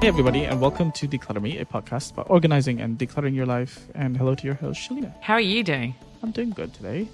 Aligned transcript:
Hey, 0.00 0.08
everybody, 0.08 0.44
and 0.44 0.62
welcome 0.62 0.92
to 0.92 1.06
Decluttr 1.06 1.42
Me, 1.42 1.58
a 1.58 1.66
podcast 1.66 2.12
about 2.12 2.30
organizing 2.30 2.80
and 2.80 2.98
decluttering 2.98 3.34
your 3.34 3.44
life. 3.44 3.86
And 3.94 4.16
hello 4.16 4.34
to 4.34 4.46
your 4.46 4.54
host, 4.54 4.80
Shelina. 4.80 5.12
How 5.20 5.34
are 5.34 5.42
you 5.42 5.62
doing? 5.62 5.94
I'm 6.22 6.30
doing 6.30 6.48
good 6.52 6.72
today. 6.72 7.06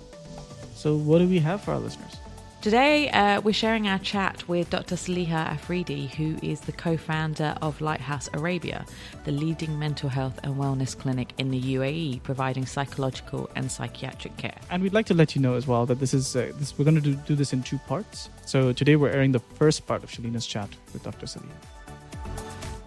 So, 0.76 0.96
what 0.96 1.18
do 1.18 1.26
we 1.26 1.40
have 1.40 1.62
for 1.62 1.72
our 1.72 1.80
listeners? 1.80 2.16
Today, 2.62 3.10
uh, 3.10 3.40
we're 3.40 3.52
sharing 3.52 3.88
our 3.88 3.98
chat 3.98 4.46
with 4.48 4.70
Dr. 4.70 4.94
Saliha 4.94 5.30
Afridi, 5.32 6.06
who 6.16 6.36
is 6.42 6.60
the 6.60 6.70
co 6.70 6.96
founder 6.96 7.56
of 7.60 7.80
Lighthouse 7.80 8.30
Arabia, 8.34 8.86
the 9.24 9.32
leading 9.32 9.76
mental 9.80 10.08
health 10.08 10.38
and 10.44 10.54
wellness 10.54 10.96
clinic 10.96 11.32
in 11.38 11.50
the 11.50 11.60
UAE, 11.60 12.22
providing 12.22 12.66
psychological 12.66 13.50
and 13.56 13.68
psychiatric 13.68 14.36
care. 14.36 14.58
And 14.70 14.80
we'd 14.80 14.94
like 14.94 15.06
to 15.06 15.14
let 15.14 15.34
you 15.34 15.42
know 15.42 15.54
as 15.54 15.66
well 15.66 15.86
that 15.86 15.98
this 15.98 16.14
is 16.14 16.36
uh, 16.36 16.52
this, 16.54 16.78
we're 16.78 16.84
going 16.84 16.94
to 16.94 17.00
do, 17.00 17.14
do 17.26 17.34
this 17.34 17.52
in 17.52 17.64
two 17.64 17.78
parts. 17.88 18.30
So, 18.44 18.72
today 18.72 18.94
we're 18.94 19.10
airing 19.10 19.32
the 19.32 19.40
first 19.40 19.88
part 19.88 20.04
of 20.04 20.10
Shelina's 20.12 20.46
chat 20.46 20.68
with 20.92 21.02
Dr. 21.02 21.26
Saliha. 21.26 21.75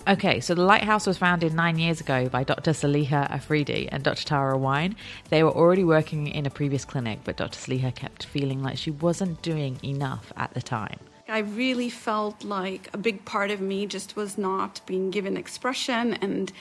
Okay, 0.09 0.40
so 0.40 0.55
the 0.55 0.63
Lighthouse 0.63 1.05
was 1.05 1.20
founded 1.20 1.54
nine 1.54 1.77
years 1.77 2.02
ago 2.02 2.30
by 2.30 2.44
Dr. 2.44 2.72
Saliha 2.72 3.30
Afridi 3.30 3.88
and 3.91 4.02
Dr. 4.02 4.26
Tara 4.26 4.58
Wine. 4.58 4.95
They 5.30 5.44
were 5.44 5.52
already 5.52 5.84
working 5.84 6.26
in 6.26 6.48
a 6.48 6.50
previous 6.50 6.84
clinic, 6.84 7.20
but 7.23 7.38
Dr. 7.38 7.59
Saliha 7.59 7.94
kept 7.94 8.26
feeling 8.26 8.64
like 8.64 8.80
she 8.80 8.90
wasn't 8.90 9.44
doing 9.44 9.77
enough 9.84 10.34
at 10.36 10.52
the 10.55 10.64
time. 10.64 10.98
I 11.27 11.40
really 11.40 11.91
felt 11.91 12.44
like 12.44 12.90
a 12.91 12.98
big 12.98 13.23
part 13.23 13.52
of 13.52 13.62
me 13.62 13.86
just 13.86 14.16
was 14.16 14.36
not 14.36 14.81
being 14.88 15.12
given 15.12 15.38
expression 15.38 16.16
and 16.16 16.52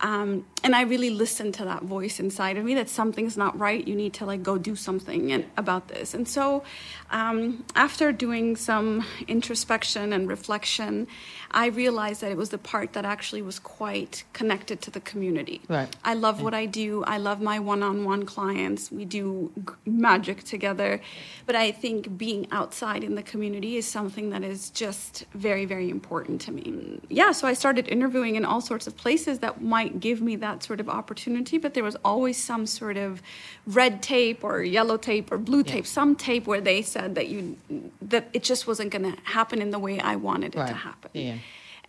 um, 0.00 0.44
and 0.62 0.74
I 0.74 0.82
really 0.82 1.10
listened 1.10 1.54
to 1.54 1.64
that 1.64 1.82
voice 1.82 2.18
inside 2.18 2.56
of 2.56 2.64
me 2.64 2.74
that 2.74 2.88
something's 2.88 3.36
not 3.36 3.58
right. 3.58 3.86
You 3.86 3.94
need 3.94 4.14
to 4.14 4.26
like 4.26 4.42
go 4.42 4.58
do 4.58 4.74
something 4.74 5.30
and, 5.30 5.44
about 5.56 5.88
this. 5.88 6.14
And 6.14 6.26
so, 6.26 6.64
um, 7.10 7.64
after 7.76 8.12
doing 8.12 8.56
some 8.56 9.04
introspection 9.28 10.12
and 10.12 10.28
reflection, 10.28 11.06
I 11.50 11.66
realized 11.66 12.22
that 12.22 12.32
it 12.32 12.36
was 12.36 12.48
the 12.48 12.58
part 12.58 12.94
that 12.94 13.04
actually 13.04 13.42
was 13.42 13.58
quite 13.58 14.24
connected 14.32 14.80
to 14.82 14.90
the 14.90 15.00
community. 15.00 15.60
Right. 15.68 15.94
I 16.02 16.14
love 16.14 16.42
what 16.42 16.54
I 16.54 16.66
do. 16.66 17.04
I 17.04 17.18
love 17.18 17.40
my 17.40 17.58
one-on-one 17.58 18.24
clients. 18.24 18.90
We 18.90 19.04
do 19.04 19.52
magic 19.86 20.42
together, 20.44 21.00
but 21.46 21.54
I 21.54 21.70
think 21.70 22.18
being 22.18 22.48
outside 22.50 23.04
in 23.04 23.14
the 23.14 23.22
community 23.22 23.76
is 23.76 23.86
something 23.86 24.30
that 24.30 24.42
is 24.42 24.70
just 24.70 25.26
very, 25.34 25.66
very 25.66 25.90
important 25.90 26.40
to 26.42 26.52
me. 26.52 27.00
Yeah. 27.08 27.32
So 27.32 27.46
I 27.46 27.52
started 27.52 27.86
interviewing 27.88 28.34
in 28.36 28.44
all 28.44 28.60
sorts 28.60 28.86
of 28.86 28.96
places 28.96 29.38
that 29.40 29.62
might 29.62 29.83
give 29.88 30.20
me 30.20 30.36
that 30.36 30.62
sort 30.62 30.80
of 30.80 30.88
opportunity, 30.88 31.58
but 31.58 31.74
there 31.74 31.84
was 31.84 31.96
always 32.04 32.36
some 32.36 32.66
sort 32.66 32.96
of 32.96 33.22
red 33.66 34.02
tape 34.02 34.42
or 34.44 34.62
yellow 34.62 34.96
tape 34.96 35.30
or 35.32 35.38
blue 35.38 35.62
tape, 35.62 35.86
some 35.86 36.14
tape 36.16 36.46
where 36.46 36.60
they 36.60 36.82
said 36.82 37.14
that 37.14 37.28
you 37.28 37.56
that 38.02 38.28
it 38.32 38.42
just 38.42 38.66
wasn't 38.66 38.90
going 38.90 39.04
to 39.12 39.18
happen 39.24 39.60
in 39.62 39.70
the 39.70 39.78
way 39.78 40.00
I 40.00 40.16
wanted 40.16 40.54
it 40.54 40.58
Right. 40.58 40.68
to 40.68 40.74
happen. 40.74 41.10
Yeah. 41.14 41.36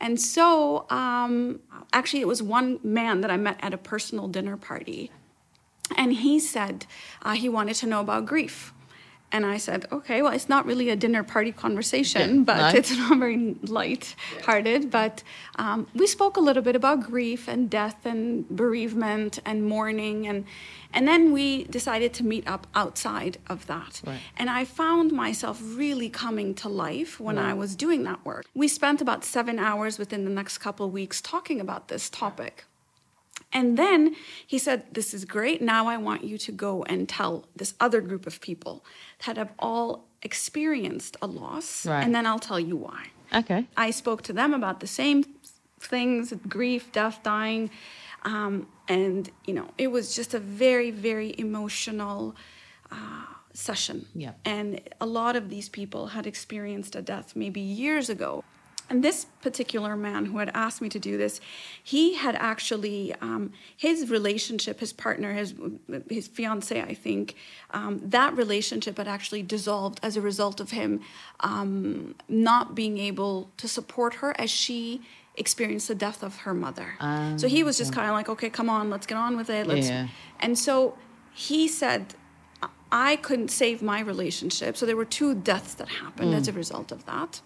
And 0.02 0.20
so, 0.20 0.86
um, 0.90 1.62
actually, 1.94 2.20
it 2.22 2.28
was 2.28 2.44
one 2.44 2.80
man 2.84 3.22
that 3.22 3.32
I 3.32 3.38
met 3.38 3.58
at 3.62 3.74
a 3.74 3.78
personal 3.78 4.28
dinner 4.28 4.58
party, 4.58 5.10
and 5.96 6.12
he 6.14 6.40
said 6.40 6.86
uh, 7.22 7.32
he 7.34 7.48
wanted 7.48 7.76
to 7.76 7.88
know 7.88 8.02
about 8.02 8.26
grief. 8.26 8.74
And 9.32 9.46
I 9.46 9.58
said, 9.58 9.86
okay, 9.92 10.22
well, 10.22 10.32
it's 10.32 10.48
not 10.48 10.66
really 10.66 10.90
a 10.90 10.96
dinner 10.96 11.24
party 11.24 11.52
conversation, 11.52 12.38
Yeah, 12.38 12.44
but 12.44 12.58
no. 12.72 12.78
it's 12.80 12.96
not 12.98 13.18
very 13.20 13.56
light-hearted. 13.64 14.90
But 14.92 15.24
um, 15.58 15.88
we 15.94 16.08
spoke 16.08 16.38
a 16.38 16.40
little 16.40 16.64
bit 16.64 16.76
about 16.76 17.02
grief 17.02 17.48
and 17.48 17.70
death 17.70 18.06
and 18.06 18.48
bereavement 18.50 19.40
and 19.46 19.64
mourning, 19.64 20.28
and 20.28 20.46
and 20.94 21.08
then 21.08 21.34
we 21.34 21.66
decided 21.66 22.14
to 22.14 22.24
meet 22.26 22.48
up 22.48 22.68
outside 22.74 23.38
of 23.48 23.68
that. 23.68 24.02
Right. 24.06 24.20
And 24.38 24.50
I 24.50 24.64
found 24.64 25.12
myself 25.12 25.60
really 25.62 26.10
coming 26.10 26.54
to 26.56 26.70
life 26.70 27.20
when 27.20 27.38
I 27.38 27.54
was 27.54 27.76
doing 27.76 28.04
that 28.04 28.24
work. 28.24 28.46
We 28.54 28.70
spent 28.70 29.02
about 29.02 29.26
seven 29.26 29.60
hours 29.60 30.00
within 30.00 30.24
the 30.24 30.32
next 30.32 30.60
couple 30.60 30.86
of 30.86 30.94
weeks 30.94 31.20
talking 31.20 31.60
about 31.60 31.90
this 31.90 32.10
topic. 32.10 32.64
And 33.52 33.78
then 33.78 34.16
he 34.46 34.58
said, 34.58 34.84
This 34.92 35.14
is 35.14 35.26
great. 35.26 35.62
Now 35.62 35.88
I 35.88 35.98
want 35.98 36.24
you 36.24 36.38
to 36.38 36.52
go 36.52 36.84
and 36.84 37.08
tell 37.08 37.46
this 37.56 37.74
other 37.80 38.02
group 38.02 38.28
of 38.28 38.42
people 38.42 38.84
that 39.26 39.38
have 39.38 39.52
all 39.60 40.08
experienced 40.22 41.16
a 41.22 41.28
loss. 41.28 41.86
Right. 41.86 42.04
And 42.04 42.14
then 42.14 42.26
I'll 42.26 42.40
tell 42.40 42.60
you 42.60 42.76
why. 42.76 43.08
Okay. 43.34 43.68
I 43.78 43.92
spoke 43.92 44.22
to 44.24 44.34
them 44.34 44.54
about 44.54 44.80
the 44.80 44.88
same 44.88 45.24
things 45.80 46.34
grief, 46.48 46.92
death, 46.92 47.22
dying. 47.24 47.70
Um, 48.24 48.68
and, 48.88 49.30
you 49.46 49.54
know, 49.54 49.70
it 49.78 49.88
was 49.88 50.16
just 50.16 50.34
a 50.34 50.40
very, 50.40 50.92
very 50.92 51.36
emotional 51.38 52.36
uh, 52.92 53.26
session. 53.54 54.08
Yeah. 54.16 54.34
And 54.44 54.82
a 55.00 55.06
lot 55.06 55.36
of 55.36 55.50
these 55.50 55.70
people 55.70 56.08
had 56.08 56.28
experienced 56.28 56.96
a 56.96 57.02
death 57.02 57.36
maybe 57.36 57.62
years 57.62 58.10
ago. 58.10 58.44
And 58.90 59.04
this 59.04 59.26
particular 59.42 59.96
man 59.96 60.26
who 60.26 60.38
had 60.38 60.52
asked 60.54 60.82
me 60.82 60.90
to 60.90 61.00
do 61.00 61.18
this, 61.18 61.42
he 61.84 62.16
had 62.16 62.36
actually 62.36 63.14
um, 63.22 63.52
his 63.76 64.10
relationship, 64.10 64.80
his 64.80 64.94
partner, 64.94 65.34
his 65.34 65.56
his 66.10 66.28
fiance, 66.28 66.82
I 66.82 66.94
think, 66.94 67.36
um, 67.72 68.00
that 68.04 68.36
relationship 68.36 68.98
had 68.98 69.08
actually 69.08 69.44
dissolved 69.44 70.00
as 70.04 70.16
a 70.18 70.22
result 70.22 70.60
of 70.60 70.72
him 70.72 71.02
um, 71.40 72.16
not 72.30 72.76
being 72.76 72.98
able 72.98 73.50
to 73.58 73.68
support 73.68 74.16
her 74.16 74.40
as 74.40 74.52
she 74.52 75.02
experienced 75.38 75.88
the 75.88 75.96
death 75.96 76.24
of 76.24 76.38
her 76.38 76.54
mother. 76.54 76.96
so 77.38 77.48
he 77.48 77.64
was 77.64 77.78
just 77.78 77.92
kind 77.92 78.08
of 78.08 78.14
like, 78.14 78.30
okay, 78.30 78.50
come 78.50 78.70
on, 78.70 78.90
let's 78.90 79.06
get 79.06 79.18
on 79.18 79.36
with 79.36 79.50
it. 79.50 79.68
Let's. 79.68 79.90
Yeah. 79.90 80.08
And 80.40 80.58
so 80.58 80.98
he 81.34 81.68
said, 81.68 82.16
I 82.92 83.18
couldn't 83.18 83.50
save 83.50 83.82
my 83.82 84.00
relationship. 84.00 84.78
So 84.78 84.86
there 84.86 84.96
were 84.96 85.06
two 85.06 85.36
deaths 85.36 85.74
that 85.76 85.90
happened 85.90 86.34
as 86.34 86.48
a 86.48 86.54
result 86.54 86.92
of 86.92 87.06
that. 87.06 87.42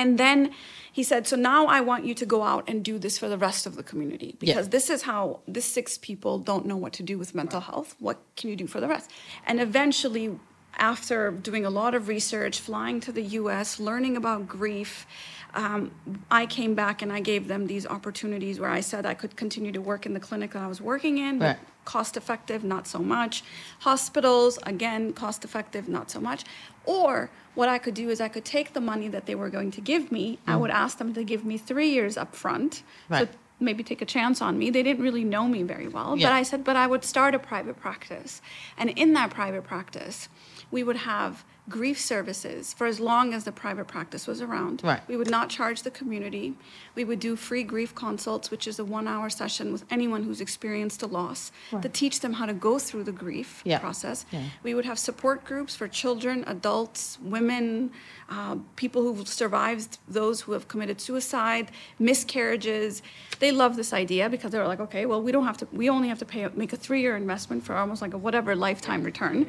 And 0.00 0.16
then 0.16 0.52
he 0.90 1.02
said, 1.02 1.26
So 1.26 1.36
now 1.36 1.66
I 1.66 1.82
want 1.82 2.06
you 2.06 2.14
to 2.14 2.24
go 2.24 2.42
out 2.42 2.64
and 2.66 2.82
do 2.82 2.98
this 2.98 3.18
for 3.18 3.28
the 3.28 3.36
rest 3.36 3.66
of 3.66 3.76
the 3.76 3.82
community 3.82 4.34
because 4.38 4.70
this 4.70 4.88
is 4.88 5.02
how 5.02 5.40
the 5.46 5.60
six 5.60 5.98
people 5.98 6.38
don't 6.38 6.64
know 6.64 6.78
what 6.84 6.94
to 6.94 7.02
do 7.02 7.18
with 7.18 7.34
mental 7.34 7.60
health. 7.60 7.96
What 7.98 8.18
can 8.36 8.48
you 8.48 8.56
do 8.56 8.66
for 8.66 8.80
the 8.80 8.88
rest? 8.88 9.10
And 9.46 9.60
eventually, 9.60 10.38
after 10.78 11.30
doing 11.30 11.66
a 11.66 11.70
lot 11.70 11.94
of 11.94 12.08
research, 12.08 12.60
flying 12.60 12.98
to 13.00 13.12
the 13.12 13.22
US, 13.40 13.78
learning 13.78 14.16
about 14.16 14.48
grief, 14.48 15.06
um, 15.54 15.90
I 16.30 16.46
came 16.46 16.74
back 16.74 17.02
and 17.02 17.12
I 17.12 17.20
gave 17.20 17.48
them 17.48 17.66
these 17.66 17.86
opportunities 17.86 18.60
where 18.60 18.70
I 18.70 18.80
said 18.80 19.06
I 19.06 19.14
could 19.14 19.36
continue 19.36 19.72
to 19.72 19.80
work 19.80 20.06
in 20.06 20.14
the 20.14 20.20
clinic 20.20 20.52
that 20.52 20.62
I 20.62 20.66
was 20.66 20.80
working 20.80 21.18
in, 21.18 21.38
but 21.38 21.44
Right. 21.44 21.58
cost 21.84 22.16
effective, 22.16 22.62
not 22.64 22.86
so 22.86 22.98
much. 22.98 23.42
Hospitals, 23.80 24.58
again, 24.64 25.12
cost 25.12 25.44
effective, 25.44 25.88
not 25.88 26.10
so 26.10 26.20
much. 26.20 26.44
Or 26.84 27.30
what 27.54 27.68
I 27.68 27.78
could 27.78 27.94
do 27.94 28.10
is 28.10 28.20
I 28.20 28.28
could 28.28 28.44
take 28.44 28.72
the 28.72 28.80
money 28.80 29.08
that 29.08 29.26
they 29.26 29.34
were 29.34 29.50
going 29.50 29.70
to 29.72 29.80
give 29.80 30.12
me, 30.12 30.38
I 30.46 30.56
would 30.56 30.70
ask 30.70 30.98
them 30.98 31.12
to 31.14 31.24
give 31.24 31.44
me 31.44 31.58
three 31.58 31.90
years 31.90 32.16
up 32.16 32.34
front. 32.34 32.82
Right. 33.08 33.28
So 33.28 33.34
maybe 33.58 33.82
take 33.82 34.00
a 34.00 34.06
chance 34.06 34.40
on 34.40 34.58
me. 34.58 34.70
They 34.70 34.82
didn't 34.82 35.02
really 35.02 35.24
know 35.24 35.46
me 35.46 35.62
very 35.62 35.88
well. 35.88 36.16
Yeah. 36.16 36.28
But 36.28 36.34
I 36.34 36.42
said, 36.44 36.64
but 36.64 36.76
I 36.76 36.86
would 36.86 37.04
start 37.04 37.34
a 37.34 37.38
private 37.38 37.78
practice. 37.78 38.40
And 38.78 38.90
in 38.90 39.12
that 39.14 39.30
private 39.30 39.64
practice, 39.64 40.28
we 40.70 40.82
would 40.82 40.96
have 40.96 41.44
grief 41.68 42.00
services 42.00 42.72
for 42.72 42.86
as 42.86 42.98
long 42.98 43.32
as 43.32 43.44
the 43.44 43.52
private 43.52 43.86
practice 43.86 44.26
was 44.26 44.40
around. 44.42 44.80
Right. 44.82 45.00
We 45.06 45.16
would 45.16 45.30
not 45.30 45.50
charge 45.50 45.82
the 45.82 45.90
community. 45.90 46.54
We 46.96 47.04
would 47.04 47.20
do 47.20 47.36
free 47.36 47.62
grief 47.62 47.94
consults, 47.94 48.50
which 48.50 48.66
is 48.66 48.80
a 48.80 48.84
one 48.84 49.06
hour 49.06 49.30
session 49.30 49.72
with 49.72 49.84
anyone 49.88 50.24
who's 50.24 50.40
experienced 50.40 51.02
a 51.02 51.06
loss 51.06 51.52
to 51.80 51.88
teach 51.88 52.20
them 52.20 52.32
how 52.34 52.46
to 52.46 52.52
go 52.54 52.78
through 52.80 53.04
the 53.04 53.12
grief 53.12 53.62
Yeah. 53.64 53.78
process. 53.78 54.26
Yeah. 54.32 54.42
We 54.64 54.74
would 54.74 54.84
have 54.84 54.98
support 54.98 55.44
groups 55.44 55.76
for 55.76 55.86
children, 55.86 56.42
adults, 56.48 57.18
women, 57.22 57.92
uh, 58.28 58.56
people 58.74 59.02
who've 59.02 59.28
survived, 59.28 59.98
those 60.08 60.40
who 60.42 60.52
have 60.52 60.66
committed 60.66 61.00
suicide, 61.00 61.70
miscarriages. 61.98 63.02
They 63.38 63.52
love 63.52 63.76
this 63.76 63.92
idea 63.92 64.28
because 64.28 64.50
they 64.50 64.58
were 64.58 64.66
like, 64.66 64.80
okay, 64.80 65.06
well, 65.06 65.22
we 65.22 65.30
don't 65.30 65.44
have 65.46 65.56
to, 65.58 65.68
we 65.72 65.88
only 65.88 66.08
have 66.08 66.18
to 66.18 66.24
pay, 66.24 66.48
make 66.54 66.72
a 66.72 66.76
three 66.76 67.00
year 67.00 67.16
investment 67.16 67.62
for 67.64 67.76
almost 67.76 68.02
like 68.02 68.14
a 68.14 68.18
whatever 68.18 68.56
lifetime 68.56 69.04
return. 69.04 69.46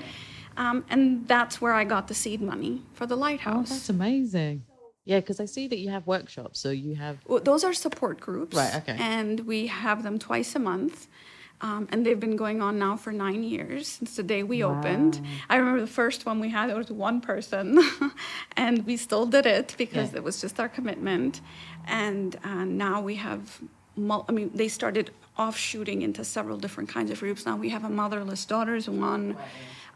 Um, 0.58 0.84
and 0.90 1.28
that's 1.28 1.62
where 1.62 1.74
I 1.74 1.84
got 1.84 2.08
the 2.08 2.14
seed 2.14 2.42
money 2.42 2.82
for 2.94 3.06
the 3.06 3.16
Oh, 3.16 3.20
lighthouse. 3.20 3.70
that's 3.70 3.90
amazing. 3.90 4.64
Yeah, 5.06 5.20
because 5.20 5.40
I 5.40 5.46
see 5.46 5.68
that 5.68 5.80
you 5.80 5.90
have 5.90 6.06
workshops. 6.06 6.60
So 6.60 6.70
you 6.70 6.96
have. 6.96 7.18
Well, 7.26 7.40
those 7.40 7.64
are 7.64 7.74
support 7.74 8.20
groups. 8.20 8.56
Right, 8.56 8.76
okay. 8.76 8.96
And 9.00 9.40
we 9.42 9.68
have 9.68 10.04
them 10.04 10.20
twice 10.20 10.56
a 10.56 10.60
month. 10.60 11.08
Um, 11.62 11.88
and 11.92 12.04
they've 12.06 12.20
been 12.20 12.36
going 12.38 12.60
on 12.62 12.80
now 12.80 12.98
for 12.98 13.12
nine 13.12 13.44
years 13.44 13.88
since 13.88 14.16
the 14.16 14.24
day 14.24 14.42
we 14.42 14.64
opened. 14.64 15.22
I 15.48 15.58
remember 15.58 15.82
the 15.82 15.86
first 15.88 16.26
one 16.26 16.40
we 16.40 16.50
had, 16.50 16.72
it 16.72 16.76
was 16.76 16.92
one 16.92 17.22
person. 17.22 17.80
and 18.58 18.84
we 18.88 18.98
still 18.98 19.28
did 19.28 19.46
it 19.46 19.76
because 19.78 20.12
Yeah. 20.12 20.18
it 20.18 20.24
was 20.24 20.42
just 20.42 20.60
our 20.60 20.68
commitment. 20.70 21.42
And 21.88 22.36
uh, 22.44 22.66
now 22.66 23.00
we 23.02 23.14
have, 23.16 23.62
mul- 23.96 24.26
I 24.28 24.32
mean, 24.32 24.50
they 24.56 24.68
started 24.70 25.12
offshooting 25.38 26.02
into 26.02 26.24
several 26.26 26.58
different 26.58 26.90
kinds 26.90 27.12
of 27.12 27.20
groups. 27.20 27.46
Now 27.46 27.58
we 27.58 27.70
have 27.70 27.84
a 27.84 27.90
motherless 27.90 28.44
daughters 28.46 28.90
one, 28.90 29.38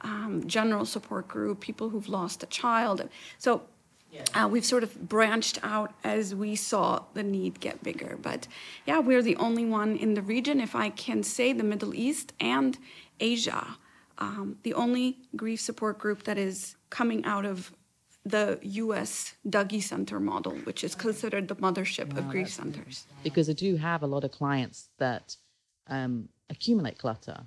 um, 0.02 0.44
general 0.48 0.86
support 0.86 1.28
group, 1.28 1.60
people 1.60 1.90
who've 1.90 2.08
lost 2.08 2.44
a 2.44 2.48
child. 2.48 3.08
So 3.38 3.64
uh, 4.34 4.48
we've 4.48 4.66
sort 4.66 4.84
of 4.84 5.08
branched 5.08 5.60
out 5.64 5.94
as 6.04 6.34
we 6.34 6.56
saw 6.56 7.04
the 7.14 7.24
need 7.24 7.60
get 7.60 7.84
bigger. 7.84 8.18
But 8.22 8.48
yeah, 8.86 9.00
we're 9.00 9.22
the 9.22 9.36
only 9.38 9.66
one 9.66 9.96
in 9.96 10.14
the 10.14 10.22
region, 10.22 10.60
if 10.60 10.76
I 10.76 10.90
can 10.90 11.24
say, 11.24 11.54
the 11.54 11.64
Middle 11.64 11.94
East 11.94 12.34
and 12.40 12.78
Asia, 13.20 13.78
um, 14.18 14.58
the 14.64 14.74
only 14.74 15.18
grief 15.36 15.60
support 15.60 15.98
group 15.98 16.24
that 16.24 16.38
is 16.38 16.76
coming 16.90 17.26
out 17.26 17.46
of 17.46 17.74
the 18.26 18.60
US 18.62 19.36
Dougy 19.48 19.82
Center 19.82 20.20
model, 20.20 20.54
which 20.64 20.84
is 20.84 20.96
considered 20.96 21.48
the 21.48 21.56
mothership 21.58 22.18
of 22.18 22.28
grief 22.30 22.50
centers. 22.50 23.06
Because 23.24 23.50
I 23.50 23.54
do 23.54 23.76
have 23.78 24.02
a 24.02 24.08
lot 24.08 24.24
of 24.24 24.32
clients 24.32 24.90
that 24.98 25.36
um, 25.88 26.30
accumulate 26.50 26.98
clutter 26.98 27.46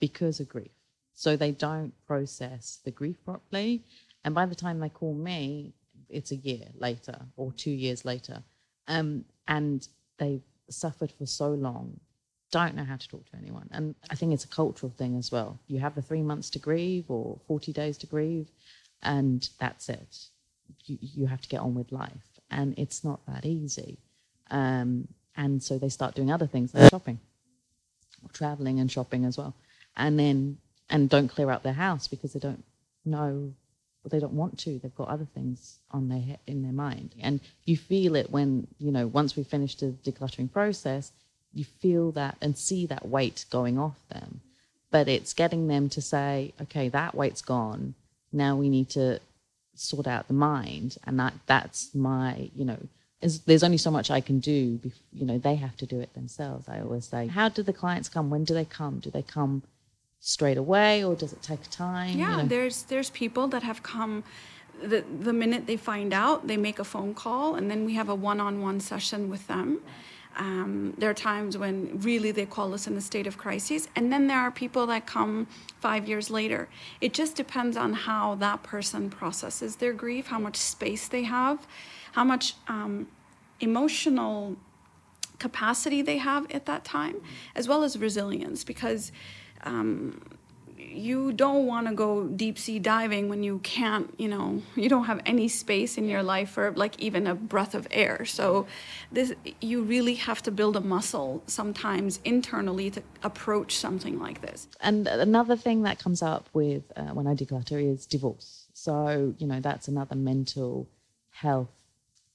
because 0.00 0.40
of 0.40 0.48
grief. 0.48 0.77
So 1.18 1.36
they 1.36 1.50
don't 1.50 1.92
process 2.06 2.78
the 2.84 2.92
grief 2.92 3.16
properly. 3.24 3.82
And 4.22 4.36
by 4.36 4.46
the 4.46 4.54
time 4.54 4.78
they 4.78 4.88
call 4.88 5.14
me, 5.14 5.74
it's 6.08 6.30
a 6.30 6.36
year 6.36 6.68
later 6.76 7.18
or 7.36 7.52
two 7.52 7.72
years 7.72 8.04
later. 8.04 8.40
Um, 8.86 9.24
and 9.48 9.88
they've 10.18 10.44
suffered 10.70 11.10
for 11.10 11.26
so 11.26 11.48
long, 11.48 11.98
don't 12.52 12.76
know 12.76 12.84
how 12.84 12.94
to 12.94 13.08
talk 13.08 13.28
to 13.32 13.36
anyone. 13.36 13.68
And 13.72 13.96
I 14.08 14.14
think 14.14 14.32
it's 14.32 14.44
a 14.44 14.48
cultural 14.62 14.92
thing 14.96 15.16
as 15.16 15.32
well. 15.32 15.58
You 15.66 15.80
have 15.80 15.96
the 15.96 16.02
three 16.02 16.22
months 16.22 16.50
to 16.50 16.60
grieve 16.60 17.06
or 17.08 17.40
40 17.48 17.72
days 17.72 17.98
to 17.98 18.06
grieve, 18.06 18.52
and 19.02 19.48
that's 19.58 19.88
it. 19.88 20.28
You, 20.84 20.98
you 21.00 21.26
have 21.26 21.40
to 21.40 21.48
get 21.48 21.62
on 21.62 21.74
with 21.74 21.90
life. 21.90 22.40
And 22.48 22.78
it's 22.78 23.02
not 23.02 23.26
that 23.26 23.44
easy. 23.44 23.98
Um, 24.52 25.08
and 25.34 25.60
so 25.60 25.78
they 25.78 25.88
start 25.88 26.14
doing 26.14 26.30
other 26.30 26.46
things 26.46 26.72
like 26.72 26.90
shopping 26.90 27.18
or 28.22 28.30
traveling 28.32 28.78
and 28.78 28.88
shopping 28.88 29.24
as 29.24 29.36
well. 29.36 29.56
And 29.96 30.16
then, 30.16 30.58
and 30.90 31.08
don't 31.08 31.28
clear 31.28 31.50
out 31.50 31.62
their 31.62 31.72
house 31.74 32.08
because 32.08 32.32
they 32.32 32.40
don't 32.40 32.64
know 33.04 33.52
they 34.10 34.18
don't 34.18 34.32
want 34.32 34.58
to. 34.60 34.78
They've 34.78 34.94
got 34.94 35.08
other 35.08 35.26
things 35.34 35.78
on 35.90 36.08
their 36.08 36.20
head, 36.20 36.38
in 36.46 36.62
their 36.62 36.72
mind, 36.72 37.14
and 37.20 37.40
you 37.64 37.76
feel 37.76 38.16
it 38.16 38.30
when 38.30 38.66
you 38.78 38.90
know 38.90 39.06
once 39.06 39.36
we 39.36 39.44
finish 39.44 39.74
the 39.74 39.94
decluttering 40.04 40.52
process, 40.52 41.12
you 41.52 41.64
feel 41.64 42.12
that 42.12 42.36
and 42.40 42.56
see 42.56 42.86
that 42.86 43.08
weight 43.08 43.44
going 43.50 43.78
off 43.78 43.98
them. 44.08 44.40
But 44.90 45.08
it's 45.08 45.34
getting 45.34 45.68
them 45.68 45.88
to 45.90 46.00
say, 46.00 46.54
okay, 46.62 46.88
that 46.88 47.14
weight's 47.14 47.42
gone. 47.42 47.94
Now 48.32 48.56
we 48.56 48.68
need 48.68 48.88
to 48.90 49.20
sort 49.74 50.06
out 50.06 50.28
the 50.28 50.34
mind, 50.34 50.96
and 51.04 51.18
that 51.20 51.34
that's 51.46 51.94
my 51.94 52.50
you 52.56 52.64
know. 52.64 52.78
Is, 53.20 53.40
there's 53.40 53.64
only 53.64 53.78
so 53.78 53.90
much 53.90 54.12
I 54.12 54.20
can 54.20 54.38
do. 54.38 54.78
You 55.12 55.26
know, 55.26 55.38
they 55.38 55.56
have 55.56 55.76
to 55.78 55.86
do 55.86 55.98
it 55.98 56.14
themselves. 56.14 56.68
I 56.68 56.80
always 56.80 57.04
say, 57.04 57.26
how 57.26 57.48
do 57.48 57.64
the 57.64 57.72
clients 57.72 58.08
come? 58.08 58.30
When 58.30 58.44
do 58.44 58.54
they 58.54 58.64
come? 58.64 59.00
Do 59.00 59.10
they 59.10 59.22
come 59.22 59.64
straight 60.20 60.58
away 60.58 61.04
or 61.04 61.14
does 61.14 61.32
it 61.32 61.42
take 61.42 61.62
time? 61.70 62.18
Yeah, 62.18 62.30
you 62.30 62.42
know? 62.42 62.48
there's 62.48 62.82
there's 62.84 63.10
people 63.10 63.48
that 63.48 63.62
have 63.62 63.82
come 63.82 64.24
the 64.82 65.04
the 65.20 65.32
minute 65.32 65.66
they 65.66 65.76
find 65.76 66.12
out, 66.12 66.46
they 66.46 66.56
make 66.56 66.78
a 66.78 66.84
phone 66.84 67.14
call 67.14 67.54
and 67.54 67.70
then 67.70 67.84
we 67.84 67.94
have 67.94 68.08
a 68.08 68.14
one-on-one 68.14 68.80
session 68.80 69.28
with 69.30 69.46
them. 69.46 69.80
Um, 70.36 70.94
there 70.96 71.10
are 71.10 71.14
times 71.14 71.58
when 71.58 71.98
really 72.00 72.30
they 72.30 72.46
call 72.46 72.72
us 72.72 72.86
in 72.86 72.96
a 72.96 73.00
state 73.00 73.26
of 73.26 73.36
crisis, 73.36 73.88
and 73.96 74.12
then 74.12 74.28
there 74.28 74.38
are 74.38 74.52
people 74.52 74.86
that 74.86 75.04
come 75.04 75.48
five 75.80 76.08
years 76.08 76.30
later. 76.30 76.68
It 77.00 77.12
just 77.12 77.34
depends 77.34 77.76
on 77.76 77.92
how 77.92 78.36
that 78.36 78.62
person 78.62 79.10
processes 79.10 79.76
their 79.76 79.92
grief, 79.92 80.28
how 80.28 80.38
much 80.38 80.56
space 80.56 81.08
they 81.08 81.24
have, 81.24 81.66
how 82.12 82.22
much 82.22 82.54
um, 82.68 83.08
emotional 83.58 84.56
capacity 85.40 86.02
they 86.02 86.18
have 86.18 86.48
at 86.52 86.66
that 86.66 86.84
time, 86.84 87.16
as 87.56 87.66
well 87.66 87.82
as 87.82 87.98
resilience, 87.98 88.62
because 88.62 89.10
um, 89.64 90.20
you 90.98 91.32
don't 91.32 91.66
want 91.66 91.86
to 91.86 91.94
go 91.94 92.26
deep 92.26 92.58
sea 92.58 92.78
diving 92.78 93.28
when 93.28 93.42
you 93.42 93.58
can't, 93.60 94.12
you 94.18 94.28
know, 94.28 94.62
you 94.76 94.88
don't 94.88 95.04
have 95.04 95.20
any 95.26 95.48
space 95.48 95.98
in 95.98 96.08
your 96.08 96.22
life 96.22 96.50
for 96.50 96.72
like 96.72 96.98
even 97.00 97.26
a 97.26 97.34
breath 97.34 97.74
of 97.74 97.86
air. 97.90 98.24
So 98.24 98.66
this 99.12 99.32
you 99.60 99.82
really 99.82 100.14
have 100.14 100.42
to 100.42 100.50
build 100.50 100.76
a 100.76 100.80
muscle 100.80 101.42
sometimes 101.46 102.20
internally 102.24 102.90
to 102.90 103.02
approach 103.22 103.76
something 103.76 104.18
like 104.18 104.40
this. 104.40 104.68
And 104.80 105.06
another 105.06 105.56
thing 105.56 105.82
that 105.82 105.98
comes 105.98 106.22
up 106.22 106.48
with 106.52 106.84
uh, 106.96 107.12
when 107.14 107.26
I 107.26 107.34
declutter 107.34 107.82
is 107.82 108.06
divorce. 108.06 108.66
So, 108.72 109.34
you 109.38 109.46
know, 109.46 109.60
that's 109.60 109.88
another 109.88 110.16
mental 110.16 110.88
health 111.30 111.70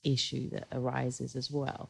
issue 0.03 0.49
that 0.49 0.67
arises 0.71 1.35
as 1.35 1.49
well. 1.49 1.89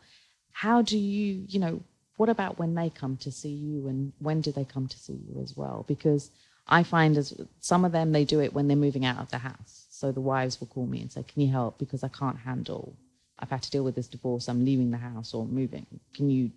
How 0.51 0.81
do 0.81 0.97
you, 0.97 1.45
you 1.47 1.59
know, 1.59 1.81
what 2.17 2.29
about 2.29 2.59
when 2.59 2.75
they 2.75 2.89
come 2.89 3.17
to 3.17 3.31
see 3.31 3.49
you 3.49 3.87
and 3.87 4.13
when 4.19 4.41
do 4.41 4.51
they 4.51 4.65
come 4.65 4.87
to 4.87 4.97
see 4.97 5.13
you 5.27 5.41
as 5.41 5.57
well? 5.57 5.85
Because 5.87 6.31
I 6.67 6.83
find 6.83 7.17
as 7.17 7.33
some 7.59 7.85
of 7.85 7.91
them 7.91 8.11
they 8.11 8.25
do 8.25 8.39
it 8.39 8.53
when 8.53 8.67
they're 8.67 8.77
moving 8.77 9.05
out 9.05 9.19
of 9.19 9.31
the 9.31 9.39
house. 9.39 9.87
So 9.89 10.11
the 10.11 10.21
wives 10.21 10.59
will 10.59 10.67
call 10.67 10.85
me 10.85 11.01
and 11.01 11.11
say, 11.11 11.23
"Can 11.23 11.41
you 11.41 11.51
help? 11.51 11.77
Because 11.77 12.03
I 12.03 12.09
can't 12.09 12.37
handle. 12.37 12.95
I've 13.39 13.49
had 13.49 13.63
to 13.63 13.71
deal 13.71 13.83
with 13.83 13.95
this 13.95 14.07
divorce. 14.07 14.47
I'm 14.47 14.63
leaving 14.63 14.91
the 14.91 14.97
house 14.97 15.33
or 15.33 15.45
moving. 15.45 15.85
Can 16.13 16.29
you 16.29 16.51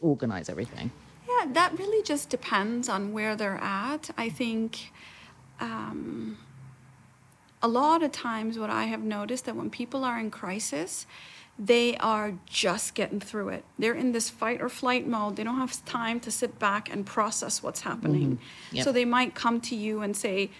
organize 0.00 0.48
everything?" 0.48 0.90
Yeah, 1.28 1.52
that 1.52 1.78
really 1.78 2.02
just 2.02 2.28
depends 2.28 2.88
on 2.88 3.12
where 3.12 3.34
they're 3.34 3.58
at. 3.58 4.10
I 4.16 4.28
think 4.28 4.92
um, 5.60 6.38
a 7.62 7.68
lot 7.68 8.02
of 8.02 8.12
times, 8.12 8.58
what 8.58 8.70
I 8.70 8.84
have 8.84 9.02
noticed 9.02 9.46
that 9.46 9.56
when 9.56 9.70
people 9.70 10.04
are 10.04 10.18
in 10.18 10.30
crisis, 10.30 11.06
they 11.58 11.96
are 11.98 12.34
just 12.44 12.94
getting 12.94 13.20
through 13.20 13.48
it. 13.48 13.64
They're 13.78 13.94
in 13.94 14.12
this 14.12 14.28
fight 14.28 14.60
or 14.60 14.68
flight 14.68 15.06
mode. 15.06 15.36
They 15.36 15.44
don't 15.44 15.56
have 15.56 15.84
time 15.86 16.20
to 16.20 16.30
sit 16.30 16.58
back 16.58 16.90
and 16.92 17.06
process 17.06 17.62
what's 17.62 17.80
happening. 17.80 18.32
Mm-hmm. 18.32 18.76
Yep. 18.76 18.84
So 18.84 18.92
they 18.92 19.06
might 19.06 19.34
come 19.34 19.60
to 19.62 19.76
you 19.76 20.02
and 20.02 20.14
say, 20.14 20.50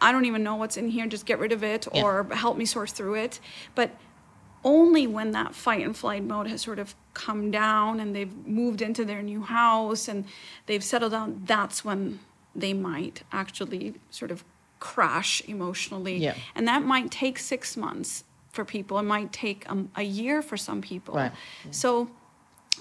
I 0.00 0.12
don't 0.12 0.26
even 0.26 0.42
know 0.42 0.56
what's 0.56 0.76
in 0.76 0.88
here, 0.88 1.06
just 1.06 1.24
get 1.24 1.38
rid 1.38 1.52
of 1.52 1.64
it 1.64 1.88
yep. 1.92 2.04
or 2.04 2.24
help 2.34 2.58
me 2.58 2.66
sort 2.66 2.90
through 2.90 3.14
it. 3.14 3.40
But 3.74 3.96
only 4.62 5.06
when 5.06 5.30
that 5.30 5.54
fight 5.54 5.84
and 5.84 5.96
flight 5.96 6.24
mode 6.24 6.46
has 6.48 6.60
sort 6.60 6.78
of 6.78 6.94
come 7.14 7.50
down 7.50 7.98
and 8.00 8.14
they've 8.14 8.46
moved 8.46 8.82
into 8.82 9.06
their 9.06 9.22
new 9.22 9.42
house 9.42 10.08
and 10.08 10.26
they've 10.66 10.84
settled 10.84 11.12
down, 11.12 11.42
that's 11.46 11.82
when 11.82 12.20
they 12.54 12.74
might 12.74 13.22
actually 13.32 13.94
sort 14.10 14.30
of 14.30 14.44
crash 14.78 15.42
emotionally. 15.46 16.18
Yeah. 16.18 16.34
And 16.54 16.68
that 16.68 16.84
might 16.84 17.10
take 17.10 17.38
six 17.38 17.76
months 17.76 18.24
for 18.50 18.64
people. 18.64 18.98
It 18.98 19.02
might 19.02 19.32
take 19.32 19.70
um, 19.70 19.90
a 19.96 20.02
year 20.02 20.42
for 20.42 20.56
some 20.56 20.80
people. 20.80 21.14
Right. 21.14 21.32
Yeah. 21.64 21.70
So 21.70 22.10